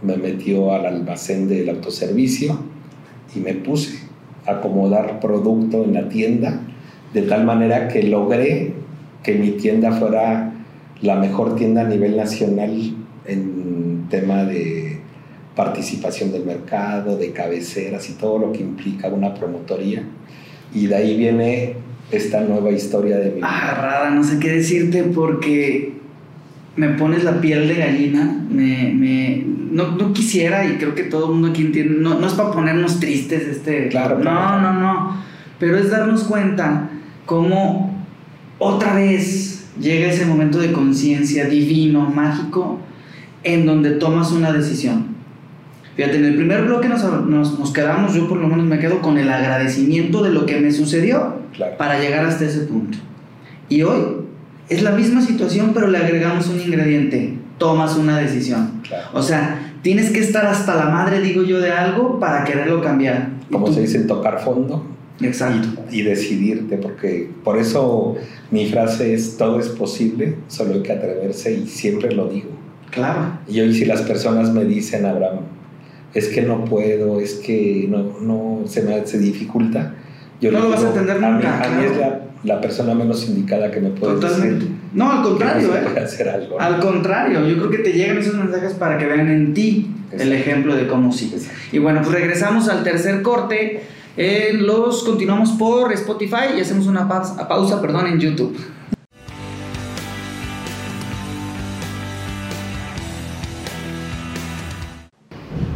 [0.02, 2.58] me metió al almacén del autoservicio
[3.34, 3.98] y me puse
[4.46, 6.60] acomodar producto en la tienda
[7.14, 8.72] de tal manera que logré
[9.22, 10.52] que mi tienda fuera
[11.00, 12.94] la mejor tienda a nivel nacional
[13.26, 14.98] en tema de
[15.54, 20.02] participación del mercado, de cabeceras y todo lo que implica una promotoría.
[20.74, 21.74] Y de ahí viene
[22.10, 23.48] esta nueva historia de mi vida.
[23.48, 25.92] Agarrada, no sé qué decirte porque
[26.76, 31.32] me pones la piel de gallina, me no, no, quisiera y creo que todo el
[31.32, 33.88] mundo aquí entiende, no, no es para ponernos tristes este...
[33.88, 34.18] Claro.
[34.18, 35.16] No, no, no,
[35.58, 36.90] pero es darnos cuenta
[37.26, 38.04] cómo
[38.58, 42.80] otra vez llega ese momento de conciencia divino, mágico,
[43.42, 45.12] en donde tomas una decisión.
[45.96, 49.00] Fíjate, en el primer bloque nos, nos, nos, quedamos, yo por lo menos me quedo
[49.02, 51.76] con el agradecimiento de lo que me sucedió Claro.
[51.76, 52.96] para llegar hasta ese punto.
[53.68, 54.00] Y hoy
[54.68, 58.80] es la misma situación, pero le agregamos un ingrediente, tomas una decisión.
[58.88, 59.06] Claro.
[59.14, 63.28] O sea, tienes que estar hasta la madre, digo yo, de algo para quererlo cambiar.
[63.52, 64.84] Como tú- se dice, tocar fondo
[65.20, 65.68] Exacto.
[65.92, 68.16] y, y decidirte, porque por eso
[68.50, 72.50] mi frase es, todo es posible, solo hay que atreverse y siempre lo digo.
[72.90, 73.38] Claro.
[73.46, 75.40] Y hoy si las personas me dicen, Abraham,
[76.14, 79.94] es que no puedo, es que no, no se me se dificulta,
[80.40, 82.92] yo No lo vas a entender a mí, nunca, a mí es la, la persona
[82.94, 84.54] menos indicada que me puede Totalmente.
[84.56, 85.80] decir No, al no contrario, ¿eh?
[85.84, 86.58] puede hacer algo.
[86.58, 86.64] ¿no?
[86.64, 90.32] Al contrario, yo creo que te llegan esos mensajes para que vean en ti el
[90.32, 91.32] ejemplo de cómo sí.
[91.34, 91.58] Exacto.
[91.72, 93.84] Y bueno, pues regresamos al tercer corte.
[94.16, 98.58] Eh, los continuamos por Spotify y hacemos una pausa, pausa perdón, en YouTube.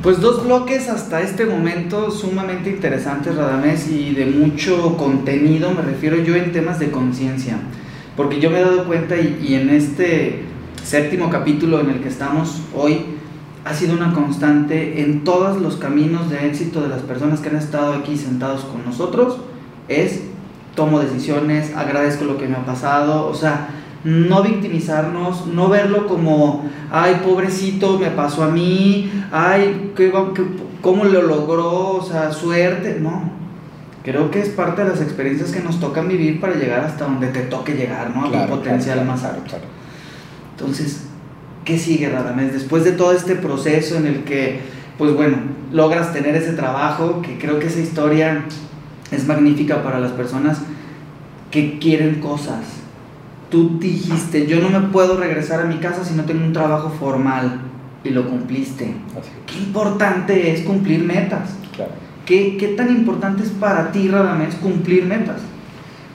[0.03, 6.17] Pues dos bloques hasta este momento sumamente interesantes, Radamés, y de mucho contenido, me refiero
[6.19, 7.59] yo en temas de conciencia.
[8.17, 10.45] Porque yo me he dado cuenta y, en este
[10.83, 13.01] séptimo capítulo en el que estamos hoy,
[13.65, 17.57] ha sido una constante en todos los caminos de éxito de las personas que han
[17.57, 19.39] estado aquí sentados con nosotros,
[19.89, 20.23] es
[20.75, 23.69] tomo decisiones, agradezco lo que me ha pasado, o sea,
[24.05, 30.47] no victimizarnos, no verlo como, ay, pobrecito, me pasó a mí, ay, ¿qué, qué-
[30.81, 31.91] ¿cómo lo logró?
[31.97, 33.36] O sea, suerte, no.
[34.07, 37.27] Creo que es parte de las experiencias que nos tocan vivir para llegar hasta donde
[37.27, 38.25] te toque llegar, ¿no?
[38.25, 39.43] A Claro, tu potencial claro, más alto.
[39.45, 39.65] claro.
[40.53, 41.03] Entonces,
[41.65, 42.53] ¿qué sigue, Radamés?
[42.53, 44.61] Después de todo este proceso en el que,
[44.97, 45.37] pues bueno,
[45.73, 48.45] logras tener ese trabajo, que creo que esa historia
[49.11, 50.59] es magnífica para las personas
[51.51, 52.65] que quieren cosas.
[53.51, 56.91] Tú dijiste, yo no me puedo regresar a mi casa si no tengo un trabajo
[56.91, 57.61] formal
[58.05, 58.95] y lo cumpliste.
[59.19, 61.51] Así, Qué importante es cumplir metas.
[61.75, 61.91] claro.
[62.27, 65.41] ¿Qué, tan importante es para ti, Radamés, cumplir metas?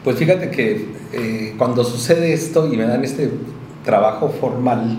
[0.04, 3.32] Pues fíjate que eh, cuando sucede esto y me dan este
[3.86, 4.97] trabajo formal,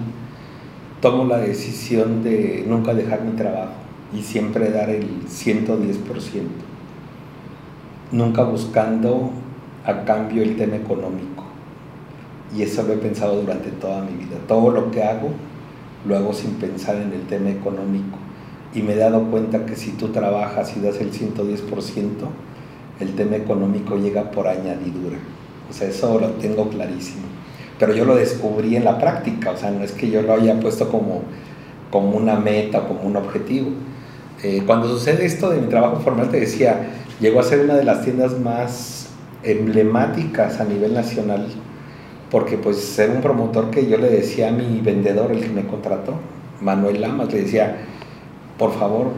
[1.02, 3.74] tomo la decisión de nunca dejar mi trabajo
[4.14, 5.98] y siempre dar el 110%.
[8.12, 9.32] Nunca buscando
[9.84, 11.44] a cambio el tema económico.
[12.56, 14.36] Y eso lo he pensado durante toda mi vida.
[14.48, 15.28] Todo lo que hago,
[16.06, 18.21] lo hago sin pensar en el tema económico.
[18.74, 22.02] Y me he dado cuenta que si tú trabajas y das el 110%,
[23.00, 25.18] el tema económico llega por añadidura.
[25.68, 27.22] O sea, eso lo tengo clarísimo.
[27.78, 30.58] Pero yo lo descubrí en la práctica, o sea, no es que yo lo haya
[30.60, 31.22] puesto como,
[31.90, 33.70] como una meta como un objetivo.
[34.42, 37.84] Eh, cuando sucede esto de mi trabajo formal, te decía, llegó a ser una de
[37.84, 39.08] las tiendas más
[39.42, 41.46] emblemáticas a nivel nacional,
[42.30, 45.66] porque pues era un promotor que yo le decía a mi vendedor, el que me
[45.66, 46.14] contrató,
[46.60, 47.76] Manuel Lamas, le decía,
[48.58, 49.08] por favor,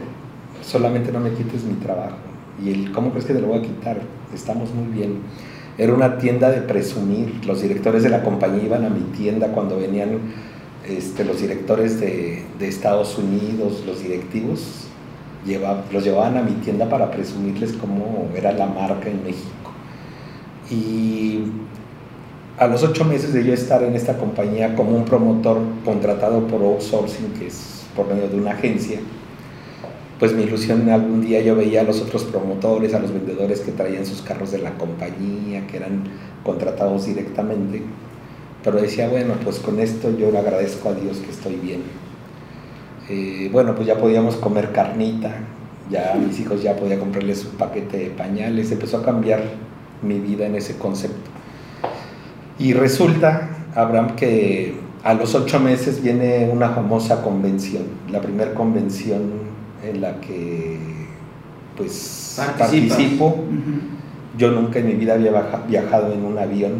[0.61, 2.17] solamente no me quites mi trabajo.
[2.63, 3.99] Y él, ¿cómo crees que te lo voy a quitar?
[4.33, 5.19] Estamos muy bien.
[5.77, 7.45] Era una tienda de presumir.
[7.45, 10.19] Los directores de la compañía iban a mi tienda cuando venían
[10.87, 14.87] este, los directores de, de Estados Unidos, los directivos,
[15.45, 19.71] lleva- los llevaban a mi tienda para presumirles cómo era la marca en México.
[20.71, 21.43] Y
[22.57, 26.61] a los ocho meses de yo estar en esta compañía como un promotor contratado por
[26.61, 28.99] outsourcing, que es por medio de una agencia,
[30.19, 33.71] pues mi ilusión algún día yo veía a los otros promotores, a los vendedores que
[33.71, 36.03] traían sus carros de la compañía, que eran
[36.43, 37.81] contratados directamente,
[38.63, 41.81] pero decía, bueno, pues con esto yo le agradezco a Dios que estoy bien.
[43.09, 45.35] Eh, bueno, pues ya podíamos comer carnita,
[45.91, 49.41] ya a mis hijos ya podía comprarles un paquete de pañales, empezó a cambiar
[50.01, 51.29] mi vida en ese concepto.
[52.57, 59.44] Y resulta, Abraham, que a los ocho meses viene una famosa convención, la primera convención
[59.89, 60.77] en la que
[61.77, 63.43] pues participo.
[64.37, 65.31] Yo nunca en mi vida había
[65.67, 66.73] viajado en un avión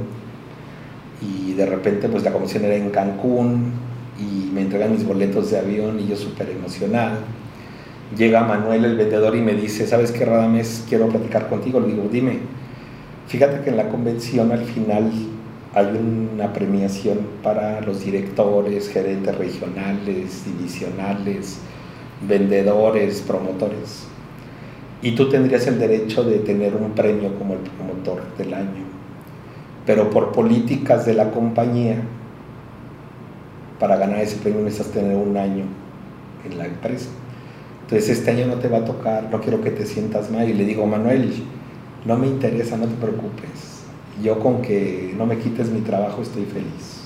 [1.22, 3.72] y de repente pues la convención era en Cancún
[4.20, 7.18] y me entregan mis boletos de avión y yo súper emocionado.
[8.18, 10.86] Llega Manuel el vendedor y me dice, ¿sabes qué Radames?
[10.88, 11.80] Quiero platicar contigo.
[11.80, 12.40] Le digo, dime,
[13.28, 15.12] fíjate que en la convención al final
[15.74, 15.88] hay
[16.34, 21.60] una premiación para los directores, gerentes regionales, divisionales,
[22.22, 24.08] vendedores, promotores.
[25.02, 28.86] Y tú tendrías el derecho de tener un premio como el promotor del año.
[29.86, 32.02] Pero por políticas de la compañía,
[33.80, 35.66] para ganar ese premio necesitas tener un año
[36.50, 37.10] en la empresa.
[37.84, 40.50] Entonces este año no te va a tocar, no quiero que te sientas mal.
[40.50, 41.34] Y le digo, Manuel,
[42.06, 43.76] no me interesa, no te preocupes
[44.24, 47.05] yo con que no me quites mi trabajo estoy feliz.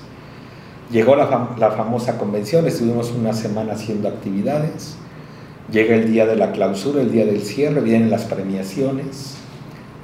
[0.91, 1.27] Llegó la,
[1.71, 4.95] famosa convención, estuvimos una semana haciendo actividades.
[5.71, 9.35] Llega el día de la clausura, el día del cierre, vienen las premiaciones.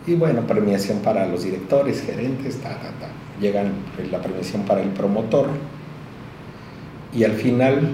[0.05, 3.09] Y bueno, premiación para los directores, gerentes, ta, ta, ta.
[3.41, 3.73] Llegan
[4.11, 5.47] la premiación para el promotor.
[7.11, 7.89] Y al final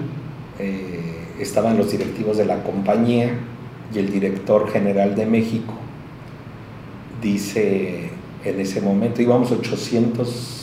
[0.58, 3.30] eh, estaban los directivos de la compañía
[3.94, 5.72] y el director general de México.
[7.22, 8.10] Dice,
[8.44, 9.22] en ese momento.
[9.22, 10.61] Íbamos 800,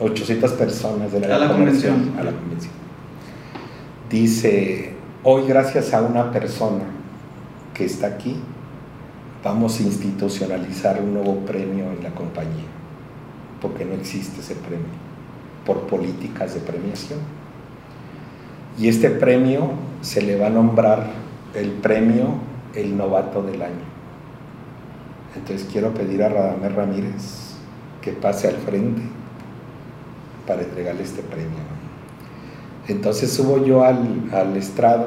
[0.00, 2.14] 800 personas de la, a la convención.
[2.18, 2.72] A la convención.
[4.08, 6.84] Dice, hoy gracias a una persona
[7.74, 8.36] que está aquí,
[9.44, 12.66] vamos a institucionalizar un nuevo premio en la compañía,
[13.60, 14.86] porque no existe ese premio,
[15.66, 17.18] por políticas de premiación.
[18.78, 21.10] Y este premio se le va a nombrar
[21.54, 22.34] el premio
[22.74, 23.90] El Novato del Año.
[25.36, 27.54] Entonces quiero pedir a Radamés Ramírez
[28.00, 29.19] que pase al frente
[30.50, 31.60] para entregarle este premio.
[32.88, 35.06] Entonces subo yo al, estrado,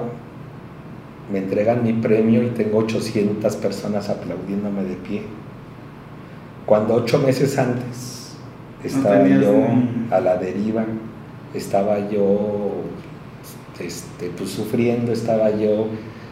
[1.29, 5.23] me entregan mi premio y tengo 800 personas aplaudiéndome de pie.
[6.65, 8.38] Cuando ocho meses antes
[8.86, 9.53] estaba yo
[10.12, 10.86] a la deriva,
[11.53, 12.75] estaba yo
[13.82, 15.88] este, pues, sufriendo, estaba yo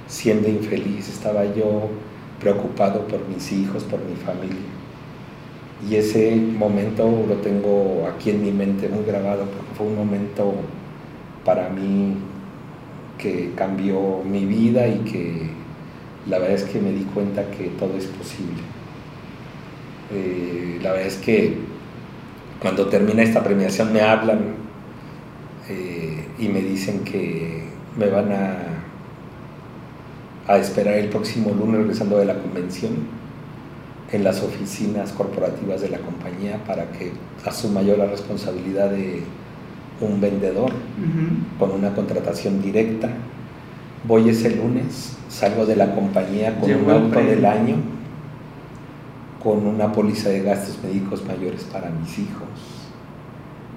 [0.08, 1.89] siendo infeliz, estaba yo
[2.39, 4.81] preocupado por mis hijos, por mi familia.
[5.89, 10.54] Y ese momento lo tengo aquí en mi mente muy grabado porque fue un momento
[11.44, 12.15] para mí
[13.17, 15.50] que cambió mi vida y que
[16.30, 18.62] la verdad es que me di cuenta que todo es posible.
[20.13, 21.58] Eh, la verdad es que
[22.62, 24.39] cuando termina esta premiación me hablan
[25.67, 27.63] eh, y me dicen que
[27.98, 28.72] me van a
[30.48, 32.91] a esperar el próximo lunes regresando de la convención
[34.12, 37.13] en las oficinas corporativas de la compañía para que
[37.45, 39.24] asuma yo la responsabilidad de
[40.02, 40.71] un vendedor
[41.58, 43.10] con una contratación directa.
[44.04, 47.76] Voy ese lunes, salgo de la compañía con un auto del año,
[49.41, 52.50] con una póliza de gastos médicos mayores para mis hijos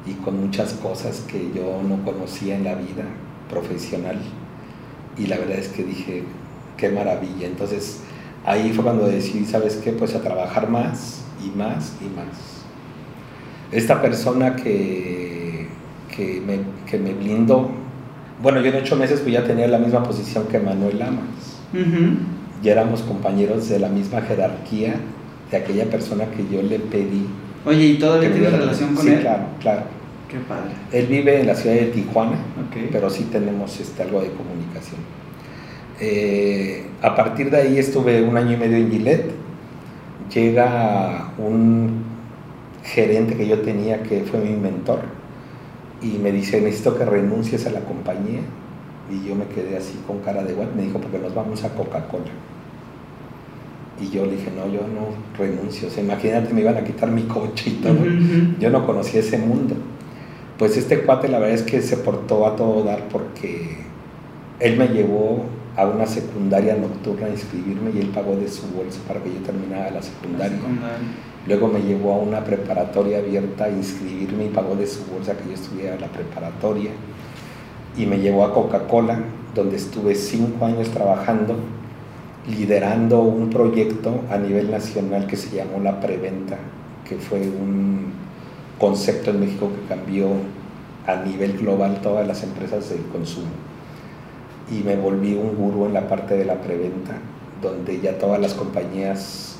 [0.07, 3.05] y con muchas cosas que yo no conocía en la vida
[3.49, 4.19] profesional.
[5.17, 6.25] Y la verdad es que dije,
[6.77, 7.47] qué maravilla.
[7.47, 8.01] Entonces
[8.45, 9.93] ahí fue cuando decidí, ¿sabes qué?
[9.93, 12.65] Pues a trabajar más y más y más.
[13.73, 15.69] Esta persona que,
[16.15, 17.71] que, me, que me blindó,
[18.43, 21.61] bueno, yo en ocho meses pues ya tenía la misma posición que Manuel Lamas.
[22.63, 24.95] Ya éramos compañeros de la misma jerarquía
[25.51, 27.27] de aquella persona que yo le pedí.
[27.67, 29.17] Oye, ¿y todavía tienes relación con él?
[29.17, 29.83] Sí, claro, claro.
[30.29, 30.73] Qué padre.
[30.93, 32.39] Él vive en la ciudad de Tijuana,
[32.93, 35.01] pero sí tenemos este, algo de comunicación.
[36.01, 39.31] Eh, a partir de ahí estuve un año y medio en Gillette.
[40.33, 42.03] Llega un
[42.83, 45.01] gerente que yo tenía que fue mi mentor
[46.03, 48.41] y me dice, necesito que renuncies a la compañía.
[49.11, 50.69] Y yo me quedé así con cara de igual.
[50.77, 52.25] Me dijo, porque nos vamos a Coca-Cola.
[54.01, 55.89] Y yo le dije, no, yo no renuncio.
[55.89, 57.97] O sea, imagínate, me iban a quitar mi coche y todo.
[58.59, 59.77] Yo no conocía ese mundo.
[60.59, 63.77] Pues este cuate la verdad es que se portó a todo dar porque
[64.61, 65.45] él me llevó
[65.77, 69.41] a una secundaria nocturna a inscribirme y él pagó de su bolsa para que yo
[69.41, 70.59] terminara la secundaria.
[71.47, 75.49] Luego me llevó a una preparatoria abierta a inscribirme y pagó de su bolsa que
[75.49, 76.91] yo estudiara la preparatoria.
[77.97, 79.21] Y me llevó a Coca-Cola,
[79.55, 81.57] donde estuve cinco años trabajando,
[82.49, 86.57] liderando un proyecto a nivel nacional que se llamó la preventa,
[87.09, 88.13] que fue un
[88.79, 90.29] concepto en México que cambió
[91.07, 93.74] a nivel global todas las empresas del consumo
[94.71, 97.19] y me volví un gurú en la parte de la preventa,
[97.63, 99.57] donde ya todas las compañías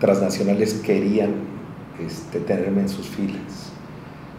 [0.00, 1.32] transnacionales querían
[2.04, 3.72] este, tenerme en sus filas.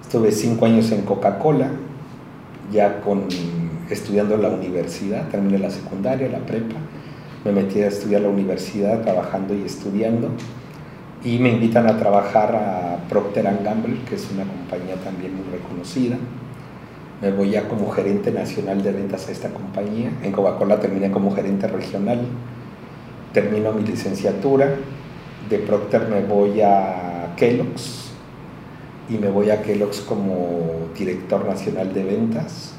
[0.01, 1.71] Estuve cinco años en Coca-Cola,
[2.71, 3.27] ya con
[3.89, 6.75] estudiando en la universidad, terminé la secundaria, la prepa,
[7.43, 10.29] me metí a estudiar la universidad, trabajando y estudiando,
[11.23, 16.17] y me invitan a trabajar a Procter Gamble, que es una compañía también muy reconocida.
[17.25, 20.11] Me voy ya como gerente nacional de ventas a esta compañía.
[20.21, 22.19] En Coca-Cola terminé como gerente regional.
[23.33, 24.75] Termino mi licenciatura.
[25.49, 28.11] De Procter me voy a Kellogg's
[29.09, 32.75] y me voy a Kellogg's como director nacional de ventas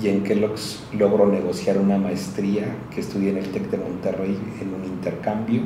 [0.00, 4.74] y en Kellogg's logro negociar una maestría que estudié en el TEC de Monterrey en
[4.74, 5.62] un intercambio.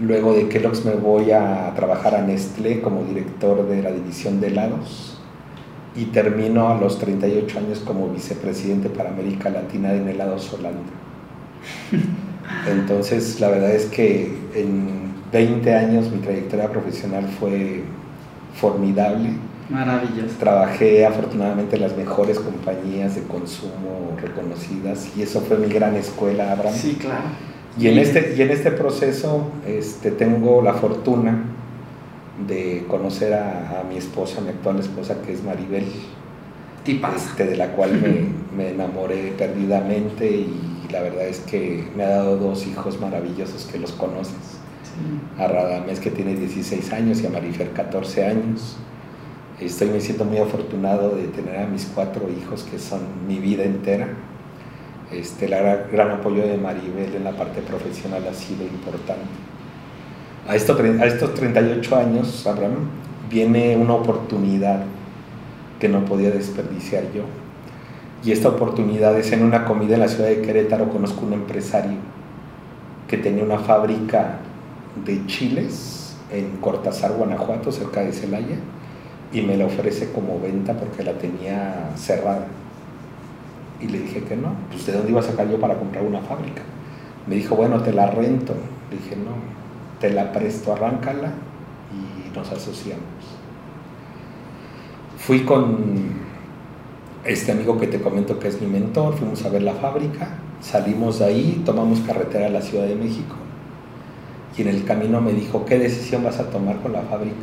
[0.00, 4.48] Luego de Kellogg's me voy a trabajar a Nestlé como director de la división de
[4.48, 5.17] helados
[5.96, 10.80] y termino a los 38 años como vicepresidente para América Latina en helados Holanda.
[12.70, 17.82] Entonces, la verdad es que en 20 años mi trayectoria profesional fue
[18.54, 19.30] formidable
[19.70, 20.32] Maravillas.
[20.38, 26.52] Trabajé afortunadamente en las mejores compañías de consumo reconocidas y eso fue mi gran escuela,
[26.52, 26.74] Abraham.
[26.74, 27.24] Sí, claro.
[27.78, 31.44] Y en este, y en este proceso este, tengo la fortuna
[32.46, 35.84] de conocer a, mi esposa, mi actual esposa, que es Maribel.
[36.86, 42.08] Este, de la cual me, me, enamoré perdidamente y la verdad es que me ha
[42.08, 44.58] dado dos hijos maravillosos que los conoces.
[45.38, 48.78] A Radamés que tiene 16 años y a Marifer 14 años
[49.60, 53.64] Estoy me siento muy afortunado de tener a mis cuatro hijos que son mi vida
[53.64, 54.06] entera.
[55.10, 55.50] Este, el
[55.90, 59.26] gran, apoyo de Maribel en la parte profesional ha sido importante.
[60.48, 62.88] A, esto, a estos 38 años, Abraham,
[63.28, 64.80] viene una oportunidad
[65.78, 67.24] que no podía desperdiciar yo.
[68.24, 71.98] Y esta oportunidad es en una comida en la ciudad de Querétaro, conozco un empresario
[73.06, 74.38] que tenía una fábrica
[75.04, 78.56] de chiles en Cortázar, Guanajuato, cerca de Celaya
[79.32, 82.46] y me la ofrece como venta porque la tenía cerrada.
[83.80, 86.20] Y le dije que no, pues de dónde iba a sacar yo para comprar una
[86.20, 86.62] fábrica.
[87.26, 88.54] Me dijo, bueno, te la rento.
[88.90, 89.67] Le dije, no,
[90.00, 91.32] te la presto, arráncala
[91.92, 93.04] y nos asociamos.
[95.16, 96.28] Fui con
[97.24, 100.28] este amigo que te comento que es mi mentor, fuimos a ver la fábrica,
[100.60, 103.36] salimos de ahí, tomamos carretera a la Ciudad de México
[104.58, 107.36] y en el camino me dijo, ¿qué decisión vas a tomar con la fábrica?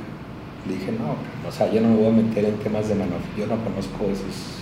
[0.67, 1.15] Le dije, no,
[1.47, 4.05] o sea, yo no me voy a meter en temas de mano, yo no conozco
[4.11, 4.59] esos.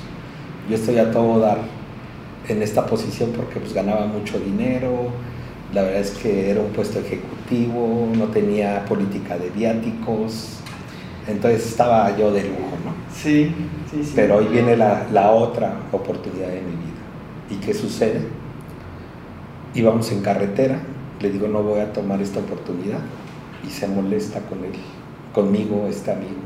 [0.70, 1.60] Yo estoy a todo dar
[2.48, 5.10] en esta posición porque pues ganaba mucho dinero,
[5.74, 10.58] la verdad es que era un puesto ejecutivo, no tenía política de viáticos,
[11.28, 12.94] entonces estaba yo de lujo, ¿no?
[13.14, 13.54] Sí,
[13.92, 14.14] sí, sí.
[14.16, 17.50] Pero hoy viene la, la otra oportunidad de mi vida.
[17.50, 18.22] ¿Y qué sucede?
[19.76, 20.80] Íbamos en carretera,
[21.20, 23.00] le digo, no voy a tomar esta oportunidad,
[23.66, 24.74] y se molesta con él
[25.34, 26.42] conmigo este amigo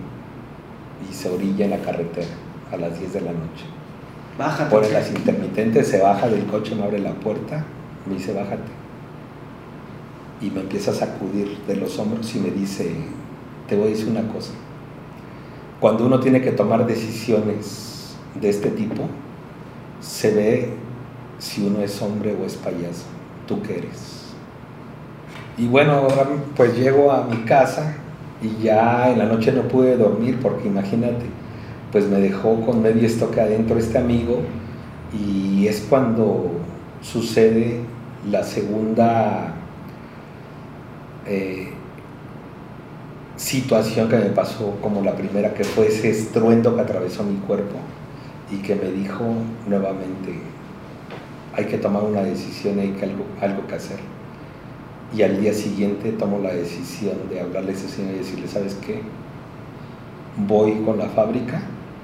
[1.09, 2.27] y se orilla en la carretera
[2.71, 3.65] a las 10 de la noche.
[4.37, 4.69] Bájate.
[4.69, 7.65] Pone las intermitentes, se baja del coche, me abre la puerta,
[8.05, 8.86] me dice, bájate.
[10.41, 12.91] Y me empieza a sacudir de los hombros y me dice,
[13.67, 14.51] te voy a decir una cosa.
[15.79, 19.03] Cuando uno tiene que tomar decisiones de este tipo,
[19.99, 20.73] se ve
[21.39, 23.05] si uno es hombre o es payaso.
[23.47, 24.25] ¿Tú qué eres?
[25.57, 26.07] Y bueno,
[26.55, 27.95] pues llego a mi casa,
[28.41, 31.25] y ya en la noche no pude dormir porque imagínate,
[31.91, 34.41] pues me dejó con medio estoque adentro este amigo
[35.13, 36.51] y es cuando
[37.01, 37.79] sucede
[38.29, 39.55] la segunda
[41.27, 41.69] eh,
[43.35, 47.75] situación que me pasó como la primera, que fue ese estruendo que atravesó mi cuerpo
[48.51, 49.23] y que me dijo
[49.67, 50.39] nuevamente,
[51.55, 53.99] hay que tomar una decisión, hay que algo, algo que hacer
[55.15, 58.75] y al día siguiente tomo la decisión de hablarle a ese señor y decirle, ¿sabes
[58.75, 59.01] qué?
[60.47, 61.61] Voy con la fábrica,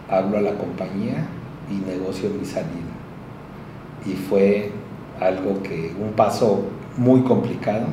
[0.09, 1.27] hablo a la compañía
[1.69, 2.69] y negocio mi salida.
[4.05, 4.71] Y fue
[5.19, 6.63] algo que, un paso
[6.97, 7.88] muy complicado,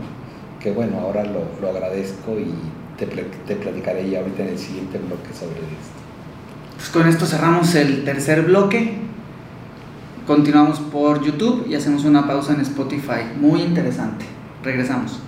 [0.61, 2.53] que bueno, ahora lo, lo agradezco y
[2.99, 6.01] te, te, platicaré ya ahorita en el siguiente bloque sobre esto.
[6.77, 8.99] Pues con esto cerramos el tercer bloque.
[10.27, 13.23] Continuamos por YouTube y hacemos una pausa en Spotify.
[13.41, 14.27] Muy interesante.
[14.63, 15.21] Regresamos.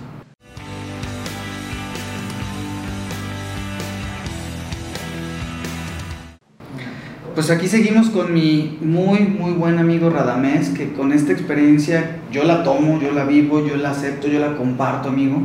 [7.33, 12.43] Pues aquí seguimos con mi muy, muy buen amigo Radamés, que con esta experiencia yo
[12.43, 15.37] la tomo, yo la vivo, yo la acepto, yo la comparto, amigo.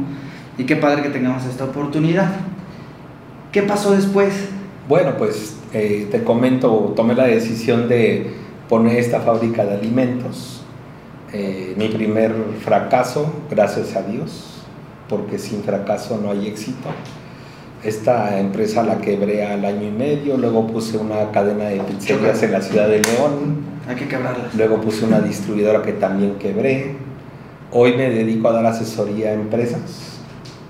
[0.58, 2.30] Y qué padre que tengamos esta oportunidad.
[3.52, 4.48] ¿Qué pasó después?
[4.88, 8.32] Bueno, pues eh, te comento, tomé la decisión de
[8.68, 10.58] poner esta fábrica de alimentos
[11.32, 12.34] eh, mi primer
[12.64, 14.62] fracaso, gracias a Dios,
[15.10, 16.88] porque sin fracaso no hay éxito.
[17.84, 22.52] Esta empresa la quebré al año y medio, luego puse una cadena de pizzerías en
[22.52, 23.68] la ciudad de León.
[23.88, 24.50] Hay que quebrarla.
[24.56, 26.96] Luego puse una distribuidora que también quebré.
[27.70, 30.18] Hoy me dedico a dar asesoría a empresas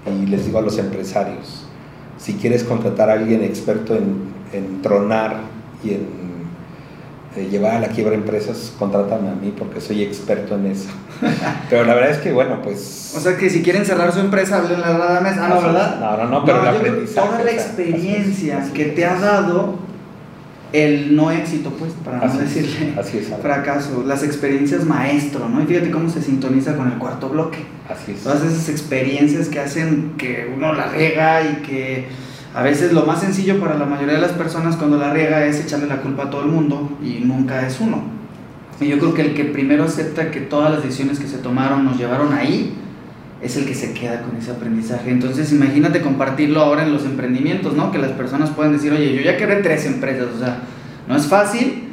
[0.07, 1.67] y les digo a los empresarios,
[2.19, 5.37] si quieres contratar a alguien experto en, en tronar
[5.85, 6.07] y en
[7.37, 10.89] eh, llevar a la quiebra empresas, contrátame a mí porque soy experto en eso.
[11.71, 13.15] pero la verdad es que, bueno, pues...
[13.17, 15.35] O sea que si quieren cerrar su empresa, hablen a Radames.
[15.39, 16.01] Ah, no, ¿verdad?
[16.01, 17.29] No, no, no, pero el aprendizaje...
[17.29, 19.89] Toda la experiencia que te ha dado
[20.73, 22.95] el no éxito, pues, para no decirle
[23.41, 25.63] fracaso, las experiencias maestro, ¿no?
[25.63, 27.59] Y fíjate cómo se sintoniza con el cuarto bloque.
[27.89, 28.23] Así es.
[28.23, 32.09] Todas esas experiencias que hacen que uno la riega y que
[32.59, 35.61] a veces lo más sencillo para la mayoría de las personas cuando la riega es
[35.61, 38.03] echarle la culpa a todo el mundo y nunca es uno.
[38.81, 41.85] Y yo creo que el que primero acepta que todas las decisiones que se tomaron
[41.85, 42.75] nos llevaron ahí,
[43.41, 45.09] es el que se queda con ese aprendizaje.
[45.13, 47.93] Entonces, imagínate compartirlo ahora en los emprendimientos, ¿no?
[47.93, 50.63] Que las personas puedan decir, oye, yo ya quebré tres empresas, o sea,
[51.07, 51.85] no es fácil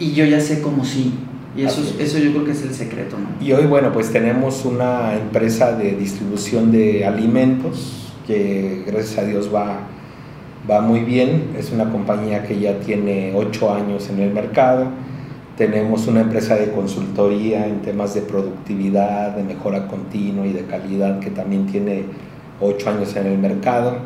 [0.00, 1.14] y yo ya sé cómo sí.
[1.56, 3.46] Y eso, eso yo creo que es el secreto, ¿no?
[3.46, 9.48] Y hoy, bueno, pues tenemos una empresa de distribución de alimentos que gracias a Dios
[9.54, 9.91] va,
[10.70, 11.54] va muy bien.
[11.58, 14.86] Es una compañía que ya tiene ocho años en el mercado
[15.56, 21.20] tenemos una empresa de consultoría en temas de productividad, de mejora continua y de calidad
[21.20, 22.04] que también tiene
[22.60, 23.96] ocho años en el mercado.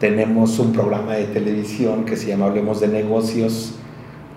[0.00, 3.76] Tenemos un programa de televisión que se llama Hablemos de Negocios,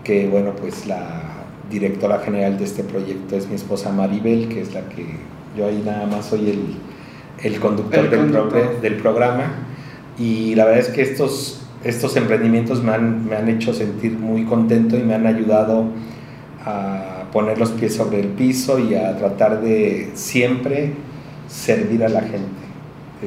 [0.03, 1.23] que bueno, pues la
[1.71, 5.05] directora general de este proyecto es mi esposa Maribel, que es la que
[5.57, 6.75] yo ahí nada más soy el,
[7.43, 9.66] el conductor, del, del, programa.
[10.19, 14.45] Y la verdad es que estos, estos emprendimientos me han, me han hecho sentir muy
[14.45, 15.85] contento y me han ayudado
[16.65, 20.93] a poner los pies sobre el piso y a tratar de siempre
[21.47, 22.67] servir a la gente.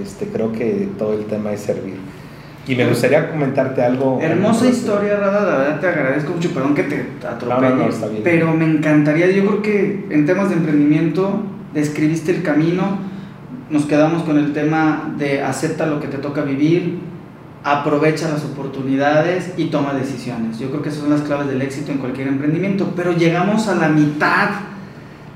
[0.00, 1.94] Este, creo que todo el tema es servir.
[2.66, 4.20] Y me gustaría comentarte algo.
[4.20, 9.30] Hermosa historia, Rada, la verdad te agradezco mucho, perdón que te atropelle, pero me encantaría,
[9.30, 11.42] yo creo que en temas de emprendimiento
[11.74, 12.98] describiste el camino,
[13.70, 16.98] nos quedamos con el tema de acepta lo que te toca vivir,
[17.62, 20.58] aprovecha las oportunidades y toma decisiones.
[20.58, 22.92] Yo creo que esas son las claves del éxito en cualquier emprendimiento.
[22.96, 24.50] Pero llegamos a la mitad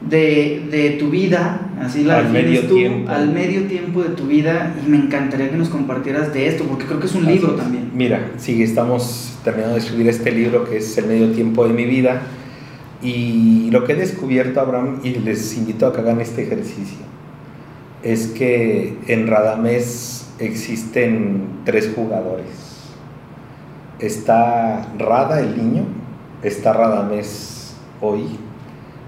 [0.01, 3.11] de, de tu vida, así la al medio tú, tiempo.
[3.11, 6.85] al medio tiempo de tu vida, y me encantaría que nos compartieras de esto, porque
[6.85, 7.91] creo que es un libro también.
[7.95, 11.85] Mira, sí, estamos terminando de escribir este libro que es El medio tiempo de mi
[11.85, 12.23] vida.
[13.03, 17.05] Y lo que he descubierto, Abraham, y les invito a que hagan este ejercicio,
[18.05, 22.47] es que en Radamés existen tres jugadores.
[23.99, 25.85] Está Rada el niño,
[26.43, 28.39] está Radamés hoy,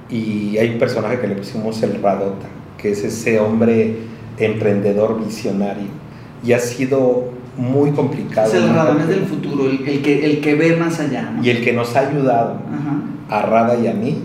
[0.09, 2.47] y hay un personaje que le pusimos el Radota,
[2.78, 3.99] que es ese hombre
[4.38, 5.88] emprendedor visionario.
[6.42, 7.24] Y ha sido
[7.57, 8.49] muy complicado.
[8.49, 11.34] Es el Radamés del futuro, el, que, el que ve más allá.
[11.42, 12.61] Y el que nos ha ayudado
[13.28, 14.22] a Rada y a mí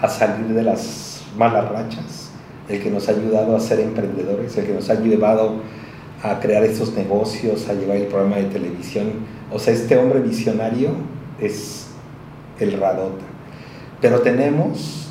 [0.00, 2.31] a salir de las malas rachas,
[2.68, 5.56] el que nos ha ayudado a ser emprendedores, el que nos ha llevado
[6.22, 9.08] a crear estos negocios, a llevar el programa de televisión.
[9.52, 10.90] O sea, este hombre visionario
[11.40, 11.88] es
[12.60, 13.24] el Radota.
[14.00, 15.08] Pero tenemos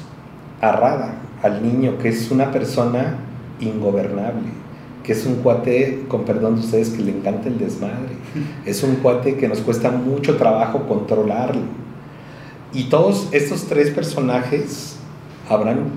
[0.61, 3.17] a Rada, al niño, que es una persona
[3.59, 4.49] ingobernable,
[5.03, 8.15] que es un cuate, con perdón de ustedes, que le encanta el desmadre.
[8.65, 11.63] Es un cuate que nos cuesta mucho trabajo controlarlo.
[12.73, 14.95] Y todos estos tres personajes,
[15.49, 15.89] Abraham,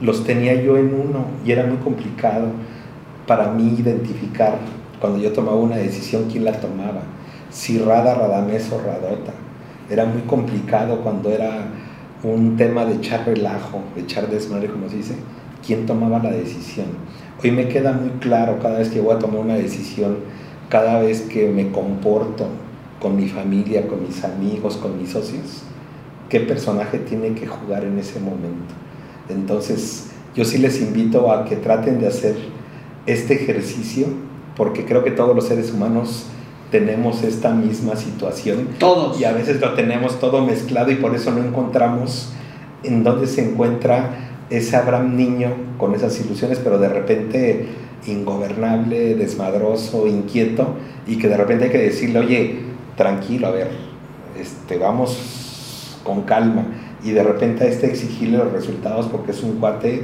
[0.00, 2.46] los tenía yo en uno y era muy complicado
[3.26, 4.58] para mí identificar
[5.00, 7.02] cuando yo tomaba una decisión quién la tomaba,
[7.50, 9.32] si Rada, Radamés o Radota.
[9.90, 11.66] Era muy complicado cuando era
[12.22, 15.14] un tema de echar relajo, de echar desmadre, como se dice,
[15.64, 16.86] quién tomaba la decisión.
[17.42, 20.16] Hoy me queda muy claro cada vez que voy a tomar una decisión,
[20.70, 22.46] cada vez que me comporto
[23.00, 25.64] con mi familia, con mis amigos, con mis socios,
[26.30, 28.74] qué personaje tiene que jugar en ese momento.
[29.28, 32.36] Entonces, yo sí les invito a que traten de hacer
[33.06, 34.06] este ejercicio,
[34.56, 36.26] porque creo que todos los seres humanos
[36.70, 38.68] tenemos esta misma situación.
[38.78, 39.20] Todos.
[39.20, 42.32] Y a veces lo tenemos todo mezclado y por eso no encontramos
[42.82, 47.68] en dónde se encuentra ese Abraham niño con esas ilusiones, pero de repente
[48.06, 50.74] ingobernable, desmadroso, inquieto,
[51.06, 52.56] y que de repente hay que decirle, oye,
[52.96, 53.70] tranquilo, a ver,
[54.38, 56.64] este, vamos con calma.
[57.04, 60.02] Y de repente a este exigirle los resultados porque es un cuate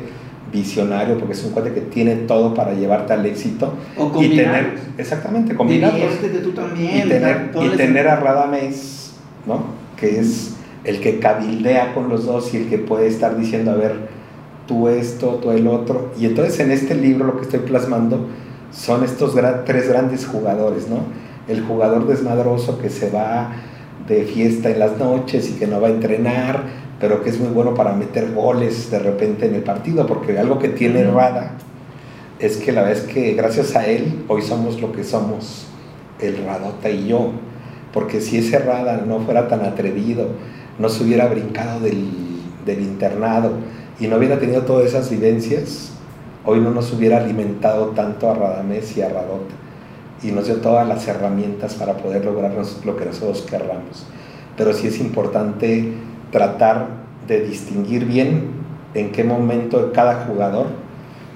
[0.52, 3.72] visionario, porque es un cuate que tiene todo para llevarte al éxito.
[3.96, 6.00] O y tener, exactamente, combinados.
[6.42, 7.06] tú también.
[7.06, 9.14] Y tener, y tener a Radamés,
[9.46, 9.64] ¿no?
[9.96, 13.74] Que es el que cabildea con los dos y el que puede estar diciendo, a
[13.74, 14.08] ver,
[14.66, 16.10] tú esto, tú el otro.
[16.18, 18.26] Y entonces en este libro lo que estoy plasmando
[18.72, 19.36] son estos
[19.66, 20.98] tres grandes jugadores, ¿no?
[21.48, 23.52] El jugador desmadroso que se va
[24.06, 26.62] de fiesta en las noches y que no va a entrenar,
[27.00, 30.58] pero que es muy bueno para meter goles de repente en el partido, porque algo
[30.58, 31.54] que tiene Rada
[32.38, 35.66] es que la verdad es que gracias a él hoy somos lo que somos,
[36.20, 37.32] el Radota y yo,
[37.92, 40.28] porque si ese Rada no fuera tan atrevido,
[40.78, 42.06] no se hubiera brincado del,
[42.66, 43.52] del internado
[43.98, 45.92] y no hubiera tenido todas esas vivencias,
[46.44, 49.54] hoy no nos hubiera alimentado tanto a Radamés y a Radota.
[50.22, 52.52] Y nos dio todas las herramientas para poder lograr
[52.84, 54.04] lo que nosotros querramos.
[54.54, 55.94] Pero sí es importante
[56.30, 56.88] tratar
[57.26, 58.50] de distinguir bien
[58.94, 60.66] en qué momento cada jugador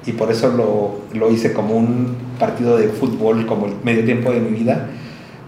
[0.07, 4.33] y por eso lo, lo, hice como un partido de fútbol, como el medio tiempo
[4.33, 4.89] de mi vida,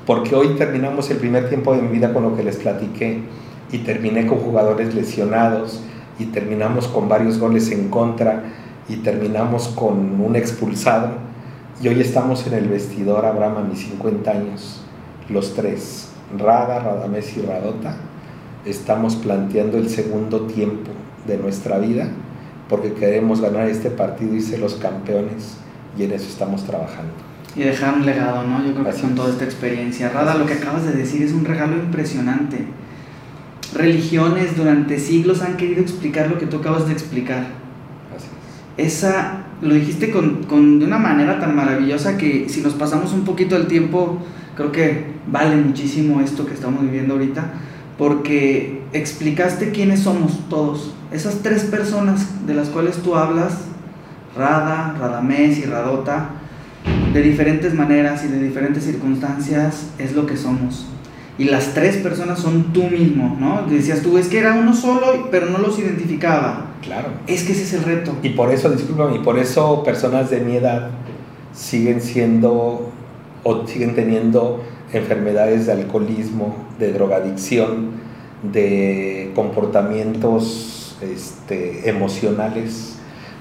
[0.06, 3.20] porque hoy terminamos el primer tiempo de mi vida con lo que les platiqué
[3.72, 5.82] y terminé con jugadores lesionados
[6.18, 8.44] y terminamos con varios goles en contra
[8.88, 11.26] y terminamos con un expulsado
[11.82, 14.82] y hoy estamos en el vestidor Abraham a mis 50 años,
[15.28, 17.96] los tres, Rada, Radamés y Radota,
[18.66, 20.90] estamos planteando el segundo tiempo
[21.26, 22.08] de nuestra vida
[22.68, 25.56] porque queremos ganar este partido y ser los campeones
[25.96, 27.12] y en eso estamos trabajando.
[27.54, 28.62] Y dejar un legado, ¿no?
[28.66, 30.10] Yo creo que con toda esta experiencia.
[30.10, 32.66] Rada, lo que acabas de decir es un regalo impresionante.
[33.74, 37.46] Religiones durante siglos han querido explicar lo que tú acabas de explicar.
[38.76, 38.94] Es.
[38.94, 43.24] Esa, lo dijiste con, con, de una manera tan maravillosa que si nos pasamos un
[43.24, 44.18] poquito el tiempo,
[44.54, 47.52] creo que vale muchísimo esto que estamos viviendo ahorita
[47.98, 50.92] porque explicaste quiénes somos todos.
[51.12, 53.54] Esas tres personas de las cuales tú hablas,
[54.36, 56.30] Rada, Radamés y Radota,
[57.12, 60.86] de diferentes maneras y de diferentes circunstancias, es lo que somos.
[61.38, 63.62] Y las tres personas son tú mismo, ¿no?
[63.68, 66.66] Decías tú, es que era uno solo, pero no los identificaba.
[66.82, 67.08] Claro.
[67.26, 68.16] Es que ese es el reto.
[68.22, 70.90] Y por eso, discúlpame, y por eso personas de mi edad
[71.52, 72.90] siguen siendo
[73.42, 74.62] o siguen teniendo
[74.96, 77.90] enfermedades de alcoholismo, de drogadicción,
[78.42, 82.96] de comportamientos este, emocionales,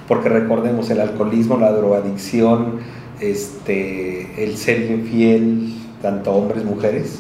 [0.08, 2.80] porque recordemos el alcoholismo, la drogadicción,
[3.20, 7.20] este, el ser infiel, tanto hombres, mujeres,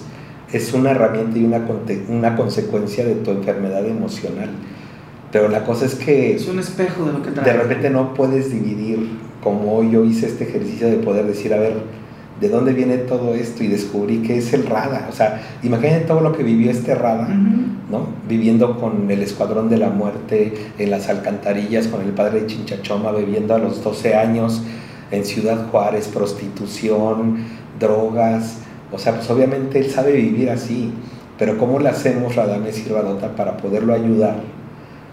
[0.51, 1.65] es una herramienta y una,
[2.09, 4.49] una consecuencia de tu enfermedad emocional.
[5.31, 6.36] Pero la cosa es que...
[6.36, 9.09] Es un espejo de lo que De repente no puedes dividir,
[9.43, 11.73] como yo hice este ejercicio de poder decir, a ver,
[12.39, 15.07] de dónde viene todo esto y descubrí que es el Rada.
[15.09, 18.07] O sea, imagínate todo lo que vivió este Rada, ¿no?
[18.27, 23.11] Viviendo con el Escuadrón de la Muerte en las alcantarillas, con el padre de Chinchachoma,
[23.11, 24.63] bebiendo a los 12 años
[25.11, 27.38] en Ciudad Juárez, prostitución,
[27.79, 28.57] drogas.
[28.91, 30.91] O sea, pues obviamente él sabe vivir así.
[31.38, 34.38] Pero ¿cómo le hacemos, Radames y Radota, para poderlo ayudar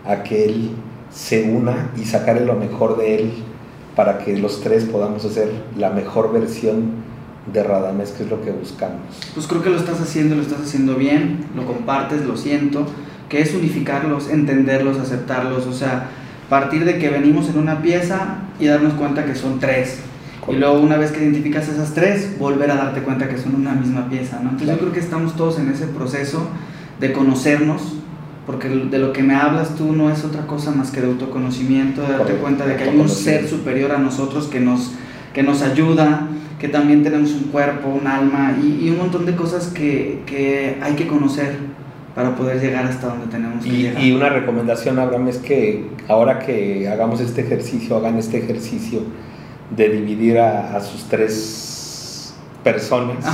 [0.04, 0.70] a que él
[1.12, 3.32] se una y sacarle lo mejor de él
[3.94, 7.01] para que los tres podamos hacer la mejor versión
[7.51, 9.01] de Radamés, que es lo que buscamos.
[9.34, 12.86] Pues creo que lo estás haciendo, lo estás haciendo bien, lo compartes, lo siento,
[13.28, 16.09] que es unificarlos, entenderlos, aceptarlos, o sea,
[16.49, 20.01] partir de que venimos en una pieza y darnos cuenta que son tres.
[20.49, 23.72] Y luego una vez que identificas esas tres, volver a darte cuenta que son una
[23.72, 24.51] misma pieza, ¿no?
[24.51, 26.49] Entonces yo creo que estamos todos en ese proceso
[27.01, 27.95] de conocernos,
[28.45, 32.03] porque de lo que me hablas tú no es otra cosa más que de autoconocimiento,
[32.03, 34.93] de darte cuenta de que hay un ser superior a nosotros que nos,
[35.32, 36.28] que nos ayuda,
[36.62, 40.94] que también tenemos un cuerpo, un alma y, un montón de cosas que, que, hay
[40.94, 41.56] que conocer
[42.14, 44.00] para poder llegar hasta donde tenemos que y, llegar.
[44.00, 49.00] Y una recomendación, Abraham, es que ahora que hagamos este ejercicio, hagan este ejercicio
[49.74, 52.32] de dividir a, sus tres
[52.62, 53.26] personas,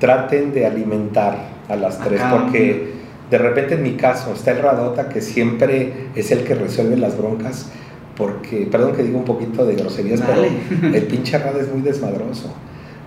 [0.00, 1.36] traten de alimentar
[1.68, 2.94] a las tres, porque
[3.30, 7.18] de repente en mi caso está el Radota, que siempre es el que resuelve las
[7.18, 7.70] broncas,
[8.16, 10.44] porque, perdón que diga un poquito de groserías, pero
[10.94, 12.52] el pinche Rada es muy desmadroso.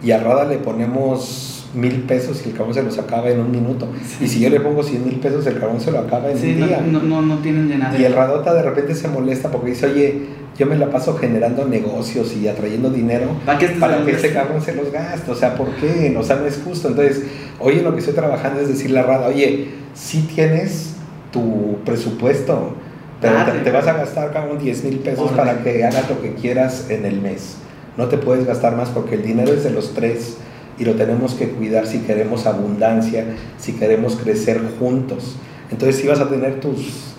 [0.03, 3.51] Y a Rada le ponemos mil pesos y el cabrón se los acaba en un
[3.51, 3.87] minuto.
[4.21, 6.67] Y si yo le pongo cien mil pesos, el cabrón se lo acaba en un
[6.67, 6.81] día.
[6.81, 10.21] No, no, no tienen Y el Radota de repente se molesta porque dice, oye,
[10.57, 14.61] yo me la paso generando negocios y atrayendo dinero para que, para que este cabrón
[14.61, 15.31] se los gaste.
[15.31, 16.15] O sea, ¿por qué?
[16.17, 16.89] O sea, no es justo.
[16.89, 17.23] Entonces,
[17.59, 20.95] oye, lo que estoy trabajando es decirle a Rada, oye, si tienes
[21.31, 22.73] tu presupuesto
[23.21, 26.89] pero te, vas a gastar como 10 mil pesos para que hagas lo que quieras
[26.89, 27.57] en el mes.
[27.97, 30.37] No te puedes gastar más porque el dinero es de los tres
[30.77, 33.25] y lo tenemos que cuidar si queremos abundancia,
[33.57, 35.35] si queremos crecer juntos.
[35.71, 37.15] Entonces si vas a tener tus,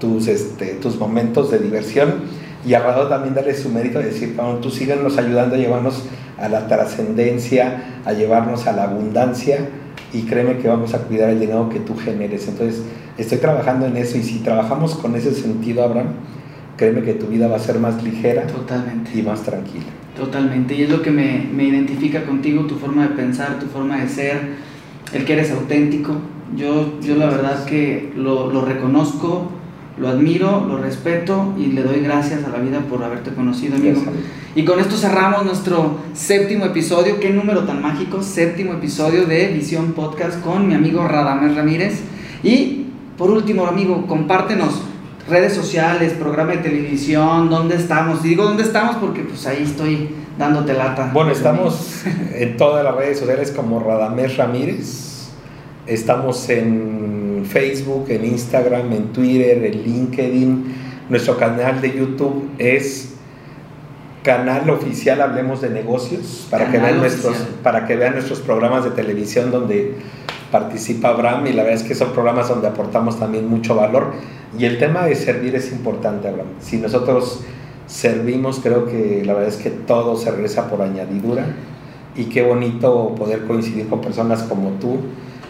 [0.00, 2.14] tus, este, tus momentos de diversión
[2.64, 6.04] y al lado también darle su mérito de decir, tú síguenos ayudando a llevarnos
[6.38, 9.68] a la trascendencia, a llevarnos a la abundancia
[10.12, 12.48] y créeme que vamos a cuidar el dinero que tú generes.
[12.48, 12.82] Entonces,
[13.18, 16.08] estoy trabajando en eso y si trabajamos con ese sentido, Abraham,
[16.76, 19.10] créeme que tu vida va a ser más ligera Totalmente.
[19.14, 19.84] y más tranquila.
[20.16, 20.74] Totalmente.
[20.74, 24.08] Y es lo que me, me identifica contigo, tu forma de pensar, tu forma de
[24.08, 24.40] ser,
[25.12, 26.16] el que eres auténtico,
[26.56, 29.50] Yo, yo la verdad que lo, lo reconozco,
[29.98, 33.92] lo admiro, lo respeto y le doy gracias a la vida por haberte conocido, amigo.
[33.94, 34.26] Gracias, amigo.
[34.54, 37.20] Y con esto cerramos nuestro séptimo episodio.
[37.20, 42.02] Qué número tan mágico, séptimo episodio de Visión Podcast con mi amigo Radamés Ramírez.
[42.42, 42.81] Y
[43.22, 44.82] por último, amigo, compártenos
[45.28, 48.20] redes sociales, programa de televisión, dónde estamos.
[48.20, 51.08] Digo dónde estamos porque pues ahí estoy dándote lata.
[51.14, 52.02] Bueno, estamos
[52.34, 55.28] en todas las redes sociales como Radamés Ramírez.
[55.86, 60.74] Estamos en Facebook, en Instagram, en Twitter, en LinkedIn.
[61.08, 63.14] Nuestro canal de YouTube es
[64.24, 68.90] canal oficial Hablemos de Negocios para que, vean nuestros, para que vean nuestros programas de
[68.90, 69.94] televisión donde
[70.52, 74.12] participa Abraham y la verdad es que son programas donde aportamos también mucho valor
[74.56, 76.48] y el tema de servir es importante Abraham.
[76.60, 77.40] Si nosotros
[77.86, 81.46] servimos creo que la verdad es que todo se regresa por añadidura
[82.14, 84.98] y qué bonito poder coincidir con personas como tú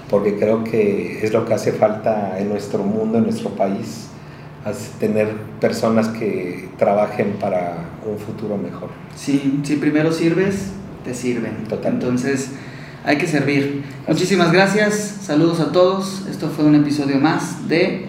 [0.09, 4.09] porque creo que es lo que hace falta en nuestro mundo, en nuestro país,
[5.01, 5.29] tener
[5.59, 8.91] personas que trabajen para un futuro mejor.
[9.17, 10.73] Si, si primero sirves,
[11.03, 11.65] te sirven.
[11.67, 11.95] Total.
[11.95, 12.51] Entonces,
[13.05, 13.83] hay que servir.
[14.07, 14.95] Muchísimas gracias.
[15.23, 16.27] Saludos a todos.
[16.29, 18.07] Esto fue un episodio más de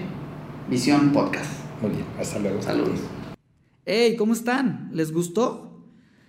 [0.70, 1.50] Visión Podcast.
[1.82, 2.62] Muy bien, hasta luego.
[2.62, 3.00] Saludos.
[3.86, 4.90] Hey, ¿cómo están?
[4.94, 5.70] ¿Les gustó?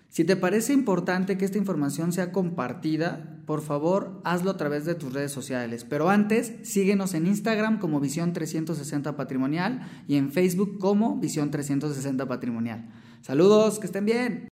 [0.09, 4.95] Si te parece importante que esta información sea compartida, por favor hazlo a través de
[4.95, 5.85] tus redes sociales.
[5.85, 12.27] Pero antes, síguenos en Instagram como Visión 360 Patrimonial y en Facebook como Visión 360
[12.27, 12.89] Patrimonial.
[13.23, 14.54] Saludos, que estén bien.